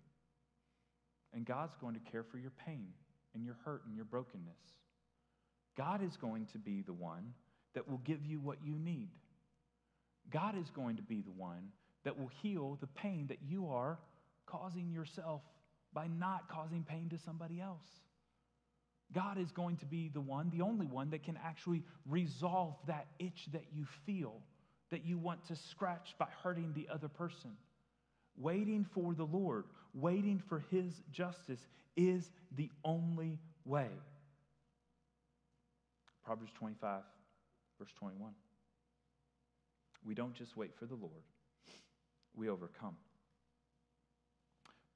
[1.34, 2.88] And God's going to care for your pain
[3.34, 4.60] and your hurt and your brokenness.
[5.76, 7.34] God is going to be the one
[7.78, 9.12] that will give you what you need.
[10.32, 11.70] God is going to be the one
[12.06, 14.00] that will heal the pain that you are
[14.48, 15.44] causing yourself
[15.94, 17.86] by not causing pain to somebody else.
[19.14, 23.06] God is going to be the one, the only one that can actually resolve that
[23.20, 24.42] itch that you feel,
[24.90, 27.52] that you want to scratch by hurting the other person.
[28.38, 31.62] Waiting for the Lord, waiting for His justice
[31.96, 33.90] is the only way.
[36.26, 37.04] Proverbs 25,
[37.78, 38.32] verse 21.
[40.06, 41.24] We don't just wait for the Lord,
[42.36, 42.96] we overcome.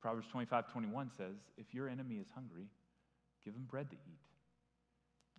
[0.01, 2.65] Proverbs 25, 21 says, If your enemy is hungry,
[3.45, 4.19] give him bread to eat.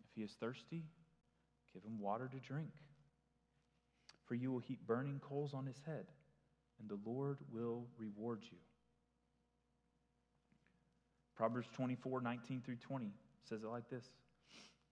[0.04, 0.84] If he is thirsty,
[1.74, 2.70] give him water to drink.
[4.26, 6.06] For you will heap burning coals on his head,
[6.78, 8.58] and the Lord will reward you.
[11.34, 13.10] Proverbs 24, 19 through 20
[13.48, 14.04] says it like this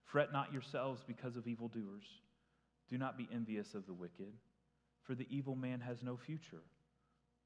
[0.05, 2.05] Fret not yourselves because of evildoers.
[2.91, 4.33] Do not be envious of the wicked,
[5.03, 6.63] for the evil man has no future.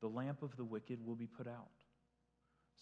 [0.00, 1.68] The lamp of the wicked will be put out.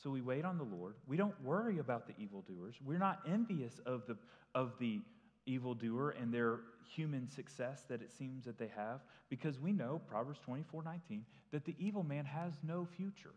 [0.02, 0.94] So we wait on the Lord.
[1.06, 2.76] We don't worry about the evildoers.
[2.84, 4.16] We're not envious of the,
[4.54, 5.00] of the
[5.46, 6.60] evildoer and their
[6.94, 11.64] human success that it seems that they have because we know, Proverbs 24 19, that
[11.64, 13.34] the evil man has no future.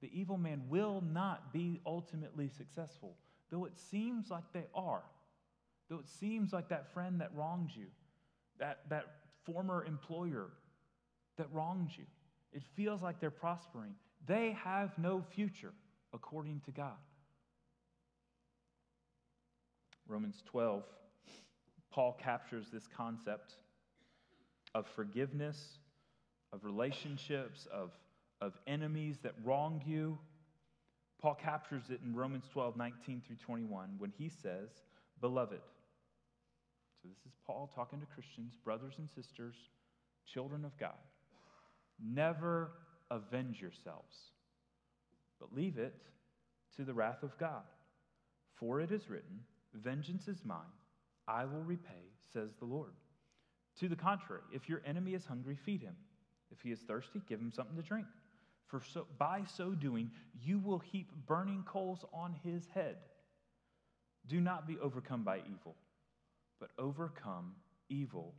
[0.00, 3.16] The evil man will not be ultimately successful,
[3.50, 5.02] though it seems like they are.
[5.94, 7.86] Though it seems like that friend that wronged you,
[8.58, 9.04] that, that
[9.44, 10.48] former employer
[11.38, 12.02] that wronged you,
[12.52, 13.94] it feels like they're prospering.
[14.26, 15.72] They have no future
[16.12, 16.96] according to God.
[20.08, 20.82] Romans 12,
[21.92, 23.54] Paul captures this concept
[24.74, 25.78] of forgiveness,
[26.52, 27.92] of relationships, of,
[28.40, 30.18] of enemies that wronged you.
[31.22, 34.70] Paul captures it in Romans 12, 19 through 21, when he says,
[35.20, 35.60] Beloved.
[37.04, 39.56] So this is Paul talking to Christians, brothers and sisters,
[40.24, 40.96] children of God.
[42.02, 42.70] Never
[43.10, 44.16] avenge yourselves,
[45.38, 46.00] but leave it
[46.76, 47.64] to the wrath of God.
[48.54, 49.40] For it is written,
[49.74, 50.60] Vengeance is mine,
[51.28, 52.94] I will repay, says the Lord.
[53.80, 55.96] To the contrary, if your enemy is hungry, feed him.
[56.50, 58.06] If he is thirsty, give him something to drink.
[58.66, 60.10] For so, by so doing,
[60.42, 62.96] you will heap burning coals on his head.
[64.26, 65.76] Do not be overcome by evil,
[66.64, 67.52] but overcome
[67.90, 68.32] evil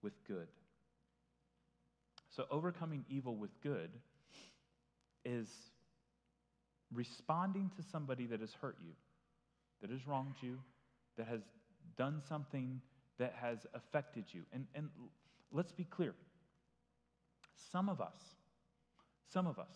[0.00, 0.46] with good.
[2.30, 3.90] So, overcoming evil with good
[5.24, 5.48] is
[6.94, 8.92] responding to somebody that has hurt you,
[9.80, 10.60] that has wronged you,
[11.16, 11.40] that has
[11.96, 12.80] done something
[13.18, 14.42] that has affected you.
[14.52, 14.88] And, and
[15.50, 16.14] let's be clear
[17.72, 18.20] some of us,
[19.32, 19.74] some of us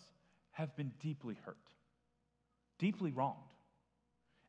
[0.51, 1.57] have been deeply hurt,
[2.79, 3.39] deeply wronged.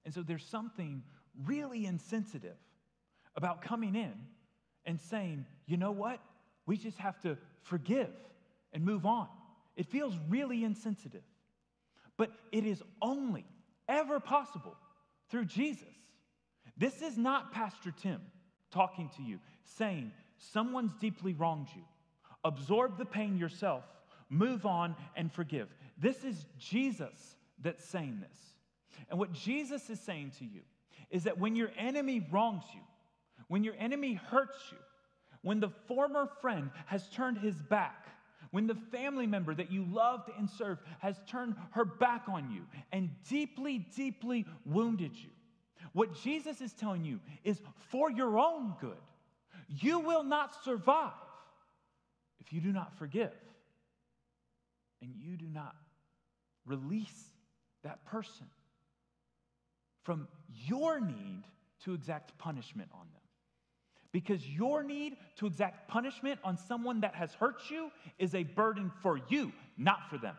[0.04, 1.02] And so there's something
[1.44, 2.54] really insensitive
[3.36, 4.12] about coming in
[4.86, 6.20] and saying, you know what?
[6.66, 8.10] We just have to forgive
[8.72, 9.28] and move on.
[9.76, 11.22] It feels really insensitive.
[12.16, 13.44] But it is only
[13.88, 14.76] ever possible
[15.30, 15.88] through Jesus.
[16.76, 18.20] This is not Pastor Tim
[18.70, 21.82] talking to you, saying, Someone's deeply wronged you.
[22.44, 23.84] Absorb the pain yourself,
[24.28, 25.68] move on, and forgive.
[25.96, 28.38] This is Jesus that's saying this.
[29.08, 30.60] And what Jesus is saying to you
[31.10, 32.80] is that when your enemy wrongs you,
[33.48, 34.78] when your enemy hurts you,
[35.42, 38.06] when the former friend has turned his back,
[38.50, 42.62] when the family member that you loved and served has turned her back on you
[42.92, 45.30] and deeply, deeply wounded you,
[45.92, 48.96] what Jesus is telling you is for your own good.
[49.68, 51.12] You will not survive
[52.40, 53.32] if you do not forgive
[55.02, 55.74] and you do not
[56.66, 57.32] release
[57.82, 58.46] that person
[60.02, 60.28] from
[60.66, 61.42] your need
[61.84, 63.23] to exact punishment on them.
[64.14, 68.92] Because your need to exact punishment on someone that has hurt you is a burden
[69.02, 70.36] for you, not for them.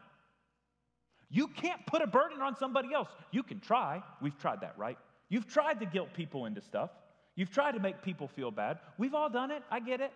[1.29, 3.09] You can't put a burden on somebody else.
[3.33, 4.01] You can try.
[4.21, 4.97] We've tried that, right?
[5.27, 6.89] You've tried to guilt people into stuff.
[7.35, 8.79] You've tried to make people feel bad.
[8.97, 9.61] We've all done it.
[9.69, 10.13] I get it.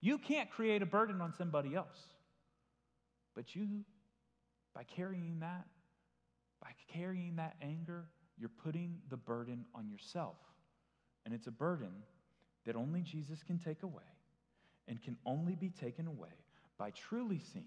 [0.00, 1.98] You can't create a burden on somebody else.
[3.34, 3.84] But you,
[4.74, 5.66] by carrying that,
[6.62, 8.06] by carrying that anger,
[8.38, 10.38] you're putting the burden on yourself.
[11.26, 11.90] And it's a burden
[12.66, 14.02] that only Jesus can take away
[14.88, 16.28] and can only be taken away
[16.78, 17.64] by truly seeing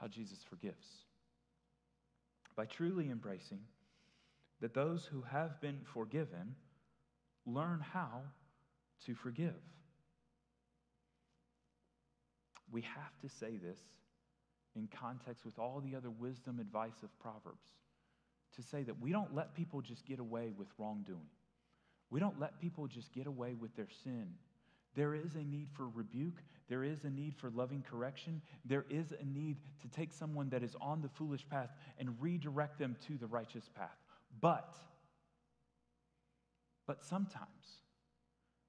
[0.00, 0.86] how Jesus forgives.
[2.56, 3.60] By truly embracing
[4.60, 6.54] that those who have been forgiven
[7.46, 8.22] learn how
[9.06, 9.54] to forgive.
[12.70, 13.78] We have to say this
[14.74, 17.66] in context with all the other wisdom advice of Proverbs
[18.56, 21.28] to say that we don't let people just get away with wrongdoing.
[22.12, 24.28] We don't let people just get away with their sin.
[24.94, 26.42] There is a need for rebuke.
[26.68, 28.42] There is a need for loving correction.
[28.66, 32.78] There is a need to take someone that is on the foolish path and redirect
[32.78, 33.96] them to the righteous path.
[34.42, 34.74] But,
[36.86, 37.80] but sometimes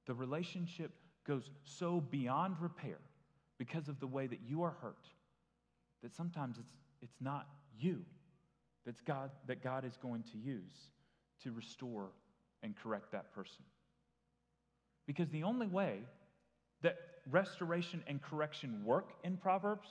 [0.05, 0.91] the relationship
[1.27, 2.99] goes so beyond repair
[3.57, 5.09] because of the way that you are hurt
[6.01, 6.71] that sometimes it's,
[7.01, 8.05] it's not you
[8.85, 10.73] that's God, that God is going to use
[11.43, 12.11] to restore
[12.63, 13.63] and correct that person.
[15.05, 15.99] Because the only way
[16.81, 16.97] that
[17.29, 19.89] restoration and correction work in Proverbs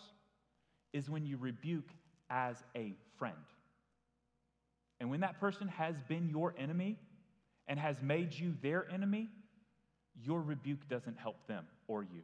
[0.93, 1.89] is when you rebuke
[2.31, 3.37] as a friend.
[5.01, 6.99] And when that person has been your enemy
[7.67, 9.29] and has made you their enemy,
[10.23, 12.23] your rebuke doesn't help them or you.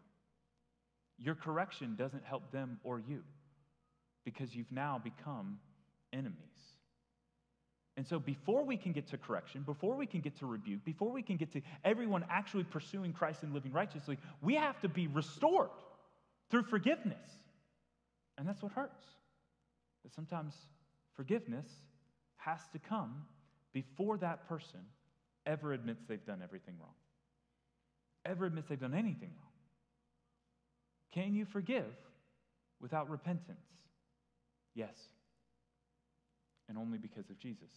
[1.18, 3.22] Your correction doesn't help them or you
[4.24, 5.58] because you've now become
[6.12, 6.67] enemies.
[7.98, 11.10] And so, before we can get to correction, before we can get to rebuke, before
[11.10, 15.08] we can get to everyone actually pursuing Christ and living righteously, we have to be
[15.08, 15.70] restored
[16.48, 17.28] through forgiveness.
[18.38, 19.04] And that's what hurts.
[20.04, 20.54] But sometimes
[21.16, 21.66] forgiveness
[22.36, 23.24] has to come
[23.72, 24.78] before that person
[25.44, 26.94] ever admits they've done everything wrong,
[28.24, 29.52] ever admits they've done anything wrong.
[31.12, 31.96] Can you forgive
[32.80, 33.58] without repentance?
[34.76, 34.94] Yes.
[36.68, 37.70] And only because of Jesus.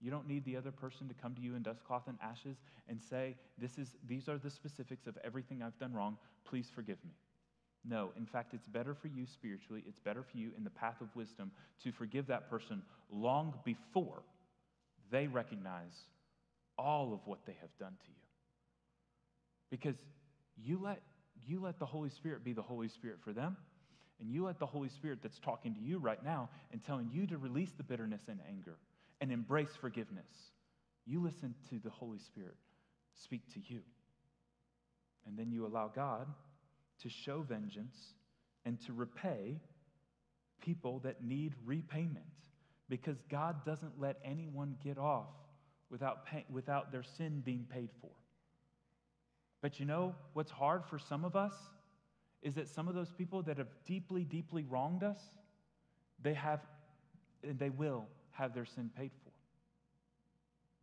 [0.00, 2.56] You don't need the other person to come to you in dust cloth and ashes
[2.88, 6.18] and say, this is, These are the specifics of everything I've done wrong.
[6.44, 7.12] Please forgive me.
[7.86, 11.00] No, in fact, it's better for you spiritually, it's better for you in the path
[11.00, 11.50] of wisdom
[11.82, 14.22] to forgive that person long before
[15.10, 16.06] they recognize
[16.78, 18.24] all of what they have done to you.
[19.70, 19.96] Because
[20.56, 21.02] you let,
[21.46, 23.56] you let the Holy Spirit be the Holy Spirit for them,
[24.20, 27.26] and you let the Holy Spirit that's talking to you right now and telling you
[27.26, 28.76] to release the bitterness and anger
[29.20, 30.28] and embrace forgiveness.
[31.06, 32.56] You listen to the Holy Spirit
[33.14, 33.80] speak to you.
[35.26, 36.26] And then you allow God
[37.02, 37.96] to show vengeance
[38.64, 39.60] and to repay
[40.60, 42.24] people that need repayment
[42.88, 45.28] because God doesn't let anyone get off
[45.90, 48.10] without, pay, without their sin being paid for.
[49.62, 51.54] But you know what's hard for some of us
[52.44, 55.18] is that some of those people that have deeply, deeply wronged us,
[56.22, 56.60] they have,
[57.42, 59.32] and they will have their sin paid for.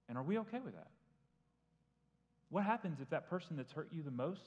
[0.09, 0.89] And are we okay with that?
[2.49, 4.41] What happens if that person that's hurt you the most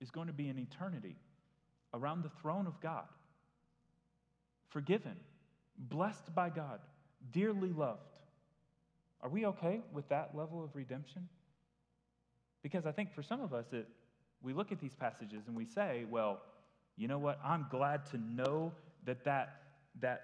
[0.00, 1.16] is going to be in eternity
[1.94, 3.08] around the throne of God,
[4.68, 5.16] forgiven,
[5.78, 6.80] blessed by God,
[7.32, 8.00] dearly loved?
[9.22, 11.28] Are we okay with that level of redemption?
[12.62, 13.88] Because I think for some of us, it,
[14.42, 16.40] we look at these passages and we say, well,
[16.96, 17.38] you know what?
[17.44, 18.72] I'm glad to know
[19.04, 19.62] that that,
[20.00, 20.22] that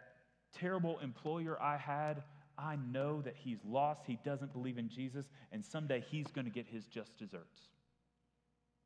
[0.52, 2.22] terrible employer I had,
[2.58, 4.02] I know that he's lost.
[4.06, 7.60] He doesn't believe in Jesus, and someday he's going to get his just desserts.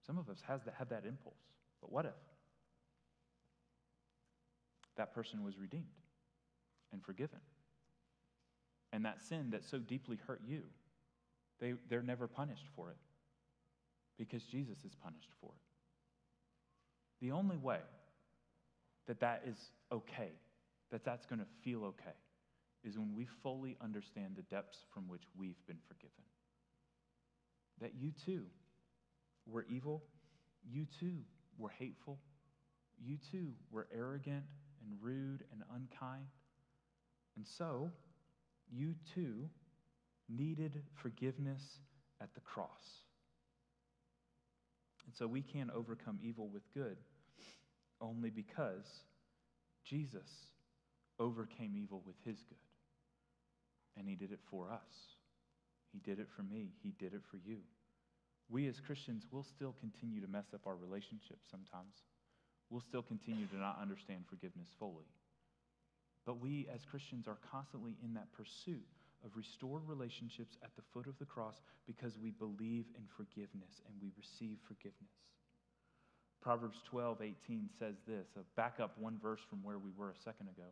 [0.06, 1.40] Some of us has that, have that impulse.
[1.80, 2.12] But what if
[4.96, 5.84] that person was redeemed
[6.92, 7.40] and forgiven?
[8.92, 10.62] And that sin that so deeply hurt you,
[11.60, 12.96] they, they're never punished for it
[14.18, 17.24] because Jesus is punished for it.
[17.24, 17.80] The only way
[19.06, 19.56] that that is
[19.90, 20.30] okay,
[20.90, 22.16] that that's going to feel okay,
[22.84, 26.10] is when we fully understand the depths from which we've been forgiven.
[27.80, 28.42] That you too
[29.46, 30.02] were evil,
[30.68, 31.18] you too
[31.58, 32.18] were hateful,
[33.04, 34.44] you too were arrogant
[34.84, 36.26] and rude and unkind.
[37.36, 37.90] And so,
[38.70, 39.48] you too
[40.28, 41.78] needed forgiveness
[42.20, 43.02] at the cross.
[45.06, 46.96] And so we can't overcome evil with good
[48.00, 48.86] only because
[49.84, 50.28] Jesus
[51.18, 52.58] overcame evil with his good.
[53.96, 55.18] And he did it for us.
[55.92, 56.72] He did it for me.
[56.82, 57.58] He did it for you.
[58.48, 61.94] We as Christians will still continue to mess up our relationships sometimes.
[62.70, 65.08] We'll still continue to not understand forgiveness fully.
[66.24, 68.86] But we as Christians are constantly in that pursuit
[69.24, 73.94] of restored relationships at the foot of the cross because we believe in forgiveness and
[74.00, 75.12] we receive forgiveness.
[76.40, 80.16] Proverbs 12, 18 says this, uh, back up one verse from where we were a
[80.24, 80.68] second ago.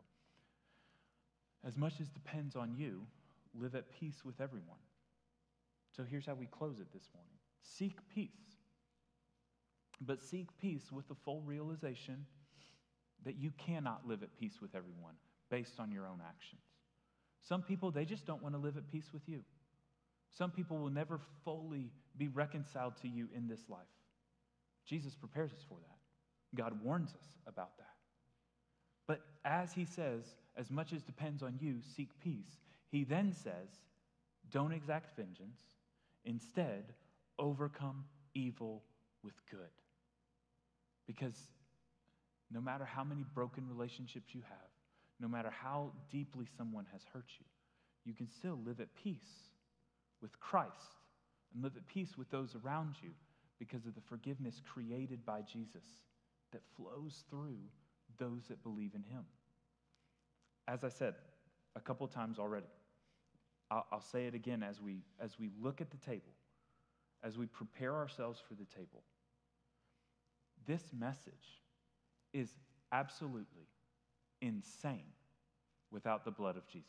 [1.65, 3.05] as much as depends on you,
[3.53, 4.79] live at peace with everyone.
[5.95, 8.57] So here's how we close it this morning seek peace.
[10.01, 12.25] But seek peace with the full realization
[13.23, 15.13] that you cannot live at peace with everyone
[15.49, 16.61] based on your own actions.
[17.41, 19.41] Some people, they just don't want to live at peace with you.
[20.37, 23.79] Some people will never fully be reconciled to you in this life.
[24.85, 25.97] Jesus prepares us for that.
[26.55, 27.85] God warns us about that.
[29.07, 30.23] But as he says,
[30.55, 33.69] as much as depends on you, seek peace, he then says,
[34.51, 35.59] don't exact vengeance.
[36.25, 36.93] Instead,
[37.39, 38.83] overcome evil
[39.23, 39.59] with good.
[41.07, 41.35] Because
[42.51, 44.70] no matter how many broken relationships you have,
[45.21, 47.45] no matter how deeply someone has hurt you,
[48.05, 49.51] you can still live at peace
[50.21, 50.97] with Christ
[51.53, 53.11] and live at peace with those around you
[53.59, 55.85] because of the forgiveness created by Jesus
[56.51, 57.57] that flows through
[58.17, 59.23] those that believe in him.
[60.67, 61.13] As I said
[61.75, 62.65] a couple times already,
[63.69, 66.33] I'll, I'll, say it again as we, as we look at the table,
[67.23, 69.03] as we prepare ourselves for the table.
[70.67, 71.61] This message
[72.33, 72.49] is
[72.91, 73.67] absolutely
[74.41, 75.13] insane
[75.91, 76.87] without the blood of Jesus.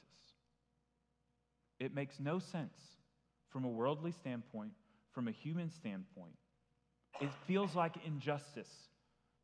[1.78, 2.78] It makes no sense
[3.48, 4.72] from a worldly standpoint,
[5.12, 6.34] from a human standpoint.
[7.20, 8.70] It feels like injustice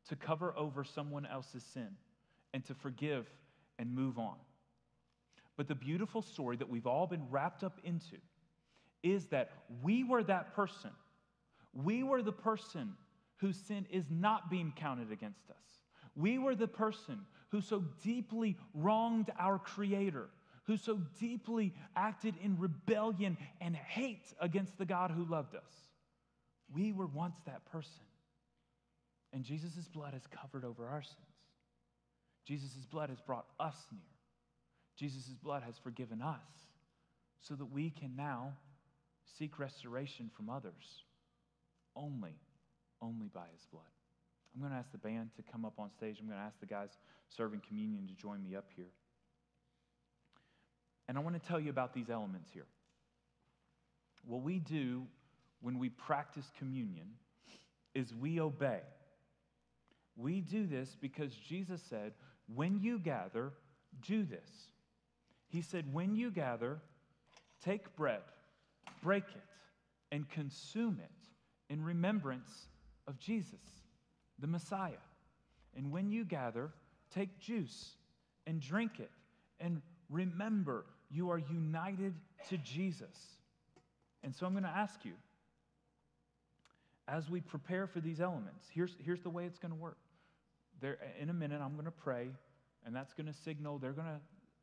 [0.07, 1.89] to cover over someone else's sin
[2.53, 3.27] and to forgive
[3.77, 4.37] and move on.
[5.55, 8.17] But the beautiful story that we've all been wrapped up into
[9.03, 9.51] is that
[9.83, 10.91] we were that person.
[11.73, 12.93] We were the person
[13.37, 15.81] whose sin is not being counted against us.
[16.15, 17.19] We were the person
[17.49, 20.29] who so deeply wronged our Creator,
[20.65, 25.73] who so deeply acted in rebellion and hate against the God who loved us.
[26.73, 28.03] We were once that person.
[29.33, 31.17] And Jesus' blood has covered over our sins.
[32.45, 34.01] Jesus' blood has brought us near.
[34.95, 36.41] Jesus' blood has forgiven us
[37.41, 38.53] so that we can now
[39.37, 41.03] seek restoration from others
[41.95, 42.35] only,
[43.01, 43.83] only by his blood.
[44.53, 46.17] I'm going to ask the band to come up on stage.
[46.19, 46.89] I'm going to ask the guys
[47.29, 48.89] serving communion to join me up here.
[51.07, 52.65] And I want to tell you about these elements here.
[54.25, 55.07] What we do
[55.61, 57.07] when we practice communion
[57.95, 58.81] is we obey.
[60.15, 62.13] We do this because Jesus said,
[62.53, 63.53] when you gather,
[64.05, 64.49] do this.
[65.47, 66.79] He said, when you gather,
[67.63, 68.21] take bread,
[69.01, 69.43] break it,
[70.11, 72.67] and consume it in remembrance
[73.07, 73.78] of Jesus,
[74.39, 75.03] the Messiah.
[75.75, 76.71] And when you gather,
[77.13, 77.91] take juice
[78.47, 79.11] and drink it,
[79.59, 82.13] and remember you are united
[82.49, 83.37] to Jesus.
[84.23, 85.13] And so I'm going to ask you,
[87.07, 89.97] as we prepare for these elements, here's, here's the way it's going to work
[90.81, 92.29] there, in a minute, I'm going to pray,
[92.85, 94.19] and that's going to signal they're going to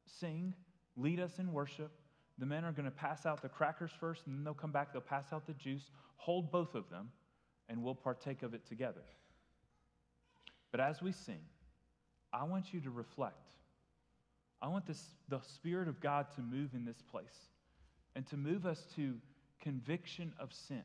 [0.07, 0.55] sing,
[0.97, 1.91] lead us in worship.
[2.39, 4.93] The men are going to pass out the crackers first, and then they'll come back,
[4.93, 5.91] they'll pass out the juice.
[6.17, 7.11] Hold both of them,
[7.69, 9.03] and we'll partake of it together.
[10.71, 11.41] But as we sing,
[12.33, 13.37] I want you to reflect.
[14.61, 17.51] I want this, the Spirit of God to move in this place
[18.15, 19.15] and to move us to
[19.61, 20.83] conviction of sin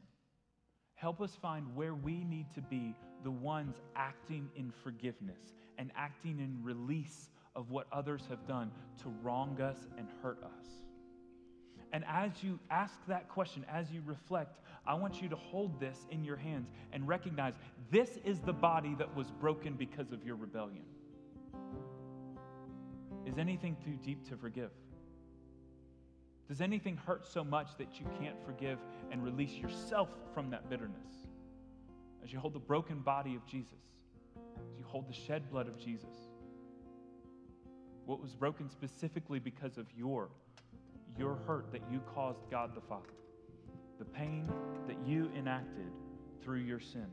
[1.01, 6.37] Help us find where we need to be the ones acting in forgiveness and acting
[6.37, 8.69] in release of what others have done
[9.01, 10.67] to wrong us and hurt us.
[11.91, 16.07] And as you ask that question, as you reflect, I want you to hold this
[16.09, 17.53] in your hands and recognize
[17.91, 20.83] this is the body that was broken because of your rebellion.
[23.25, 24.71] Is anything too deep to forgive?
[26.47, 28.79] Does anything hurt so much that you can't forgive
[29.11, 31.27] and release yourself from that bitterness?
[32.23, 33.79] As you hold the broken body of Jesus,
[34.35, 36.29] as you hold the shed blood of Jesus,
[38.05, 40.29] what was broken specifically because of your
[41.17, 43.09] your hurt that you caused God the Father,
[44.01, 44.51] the pain
[44.87, 45.91] that you enacted
[46.41, 47.05] through your sin.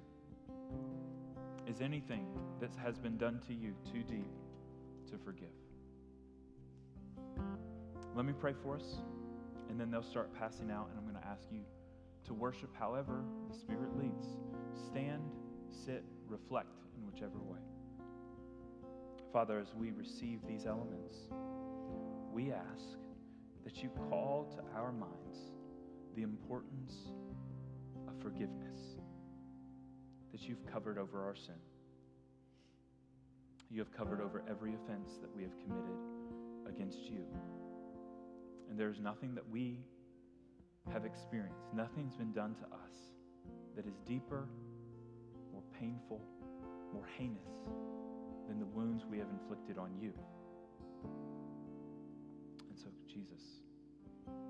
[1.67, 2.25] Is anything
[2.61, 4.31] that has been done to you too deep
[5.11, 5.49] to forgive?
[8.15, 9.03] Let me pray for us
[9.69, 11.61] and then they'll start passing out, and I'm going to ask you
[12.25, 14.39] to worship however the Spirit leads.
[14.91, 15.31] Stand,
[15.85, 17.61] sit, reflect in whichever way.
[19.31, 21.29] Father, as we receive these elements,
[22.33, 22.97] we ask
[23.63, 25.39] that you call to our minds
[26.19, 27.13] the importance
[28.09, 28.97] of forgiveness
[30.33, 31.55] that you've covered over our sin.
[33.71, 35.97] You have covered over every offense that we have committed
[36.69, 37.25] against you.
[38.69, 39.79] And there is nothing that we
[40.93, 42.97] have experienced, nothing's been done to us
[43.77, 44.49] that is deeper,
[45.53, 46.21] more painful,
[46.93, 47.69] more heinous
[48.49, 50.13] than the wounds we have inflicted on you.
[52.69, 53.61] And so, Jesus,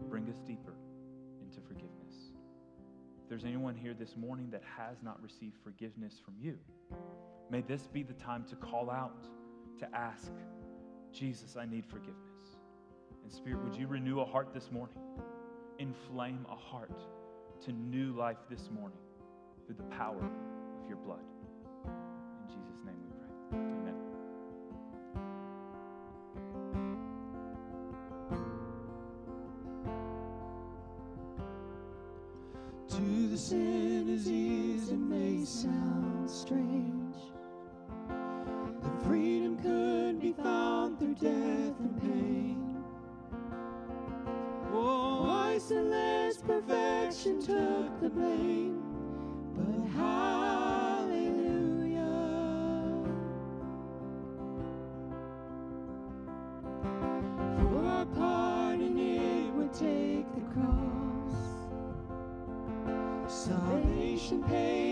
[0.09, 0.73] bring us deeper
[1.59, 2.33] to forgiveness.
[3.23, 6.57] If there's anyone here this morning that has not received forgiveness from you,
[7.51, 9.27] may this be the time to call out,
[9.81, 10.33] to ask,
[11.13, 12.15] Jesus, I need forgiveness.
[13.23, 14.97] And Spirit, would you renew a heart this morning?
[15.79, 17.01] Inflame a heart
[17.65, 18.99] to new life this morning
[19.67, 20.23] through the power
[20.83, 21.21] of your blood.
[21.85, 23.08] In Jesus' name
[64.33, 64.88] and page.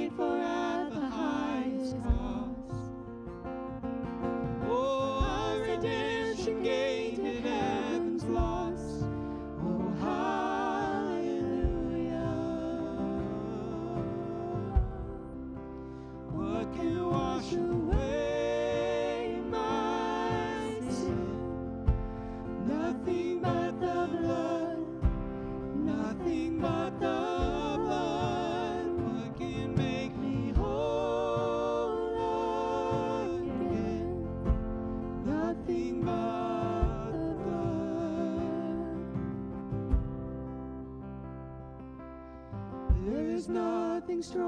[44.22, 44.45] things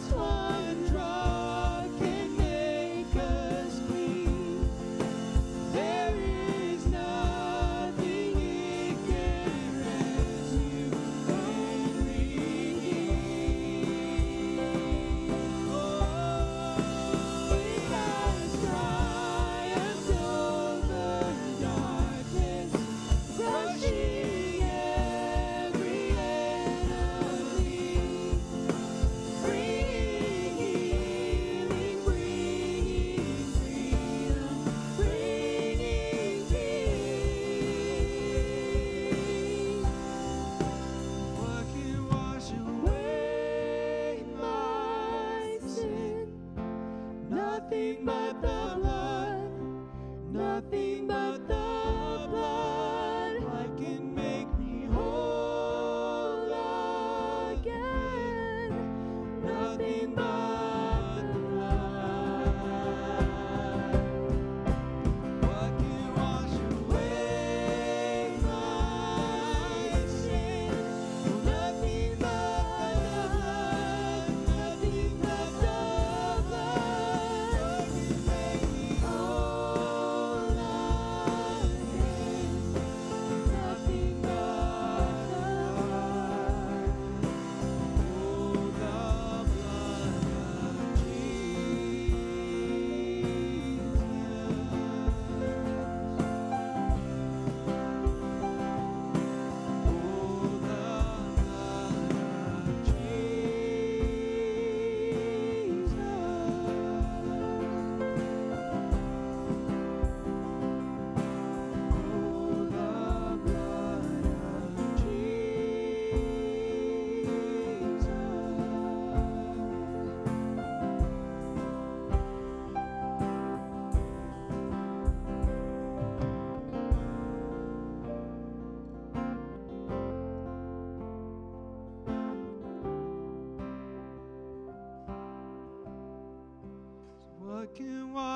[0.00, 0.39] God's home.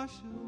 [0.05, 0.43] Wash away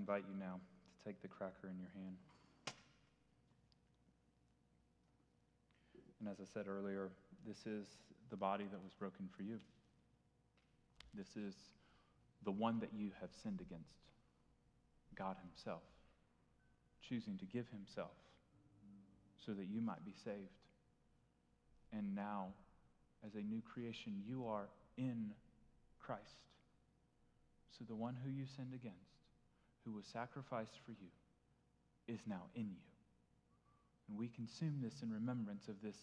[0.00, 2.16] invite you now to take the cracker in your hand.
[6.18, 7.10] And as I said earlier,
[7.46, 7.86] this is
[8.30, 9.58] the body that was broken for you.
[11.12, 11.54] This is
[12.44, 13.94] the one that you have sinned against
[15.14, 15.82] God Himself,
[17.06, 18.16] choosing to give Himself
[19.44, 20.56] so that you might be saved.
[21.92, 22.48] And now,
[23.26, 25.32] as a new creation, you are in
[25.98, 26.46] Christ.
[27.78, 29.09] So the one who you sinned against,
[29.84, 31.10] who was sacrificed for you,
[32.06, 32.90] is now in you.
[34.08, 35.96] And we consume this in remembrance of this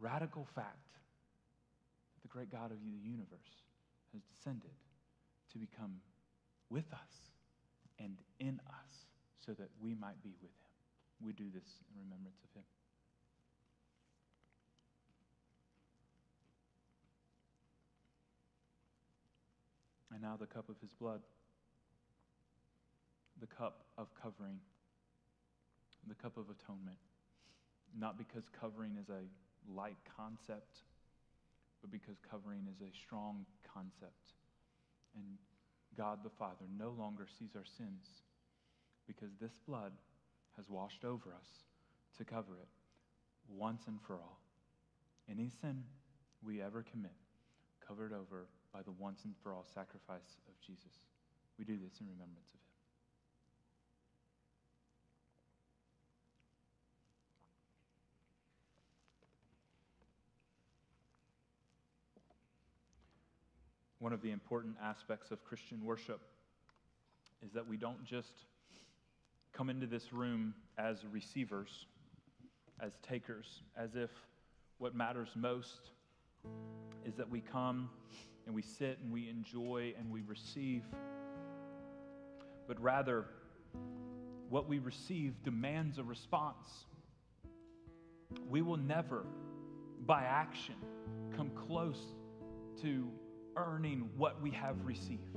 [0.00, 0.88] radical fact
[2.14, 3.62] that the great God of the universe
[4.12, 4.74] has descended
[5.52, 6.00] to become
[6.70, 7.14] with us
[7.98, 9.06] and in us
[9.44, 11.26] so that we might be with him.
[11.26, 12.64] We do this in remembrance of him.
[20.12, 21.20] And now the cup of his blood,
[23.40, 24.58] the cup of covering,
[26.06, 26.98] the cup of atonement.
[27.96, 29.24] Not because covering is a
[29.72, 30.78] light concept,
[31.80, 34.34] but because covering is a strong concept.
[35.14, 35.38] And
[35.96, 38.22] God the Father no longer sees our sins
[39.06, 39.92] because this blood
[40.56, 41.48] has washed over us
[42.18, 42.68] to cover it
[43.48, 44.40] once and for all.
[45.30, 45.84] Any sin
[46.42, 47.16] we ever commit,
[47.86, 50.92] covered over by the once and for all sacrifice of Jesus.
[51.58, 52.67] We do this in remembrance of him.
[64.00, 66.20] One of the important aspects of Christian worship
[67.44, 68.44] is that we don't just
[69.52, 71.86] come into this room as receivers,
[72.80, 74.10] as takers, as if
[74.78, 75.90] what matters most
[77.04, 77.90] is that we come
[78.46, 80.84] and we sit and we enjoy and we receive,
[82.68, 83.24] but rather,
[84.48, 86.68] what we receive demands a response.
[88.48, 89.24] We will never,
[90.06, 90.76] by action,
[91.36, 92.00] come close
[92.82, 93.08] to
[93.66, 95.36] earning what we have received.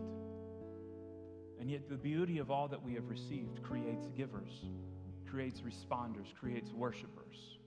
[1.59, 4.51] And yet, the beauty of all that we have received creates givers,
[5.29, 7.59] creates responders, creates worshipers.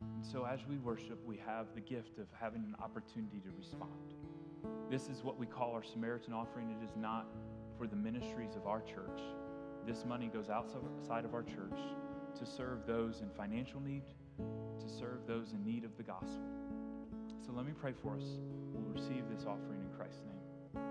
[0.00, 4.14] And so, as we worship, we have the gift of having an opportunity to respond.
[4.90, 6.70] This is what we call our Samaritan offering.
[6.70, 7.26] It is not
[7.78, 9.20] for the ministries of our church.
[9.86, 11.78] This money goes outside of our church
[12.38, 14.02] to serve those in financial need,
[14.38, 16.48] to serve those in need of the gospel.
[17.44, 18.38] So let me pray for us.
[18.72, 20.22] We'll receive this offering in Christ's
[20.74, 20.84] name.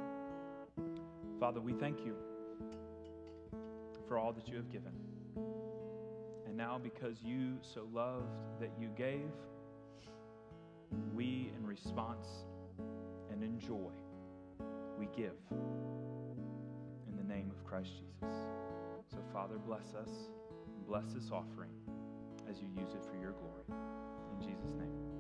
[1.38, 2.16] Father, we thank you
[4.08, 4.94] for all that you have given.
[6.48, 8.32] And now, because you so loved
[8.62, 9.28] that you gave,
[11.14, 12.26] we, in response
[13.30, 13.92] and in joy,
[14.98, 18.38] we give in the name of Christ Jesus.
[19.10, 20.30] So, Father, bless us
[20.78, 21.72] and bless this offering
[22.50, 23.66] as you use it for your glory.
[23.68, 25.11] In Jesus' name,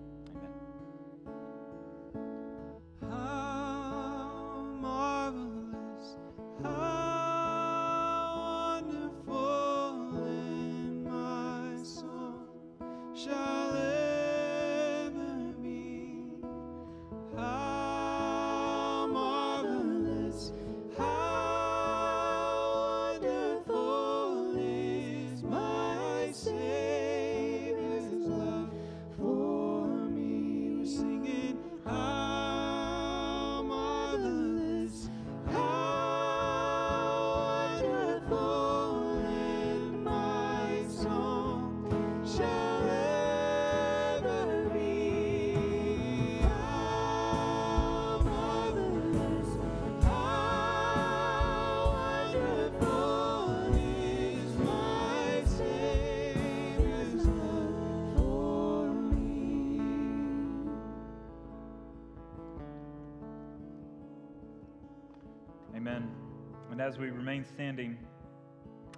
[67.22, 67.95] remain standing,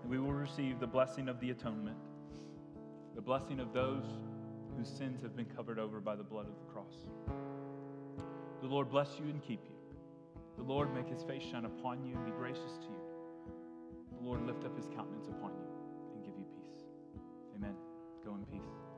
[0.07, 1.97] we will receive the blessing of the atonement,
[3.15, 4.05] the blessing of those
[4.78, 6.93] whose sins have been covered over by the blood of the cross.
[8.61, 9.76] The Lord bless you and keep you.
[10.55, 13.03] The Lord make his face shine upon you and be gracious to you.
[14.17, 15.67] The Lord lift up his countenance upon you
[16.15, 16.80] and give you peace.
[17.57, 17.76] Amen.
[18.24, 18.93] Go in peace.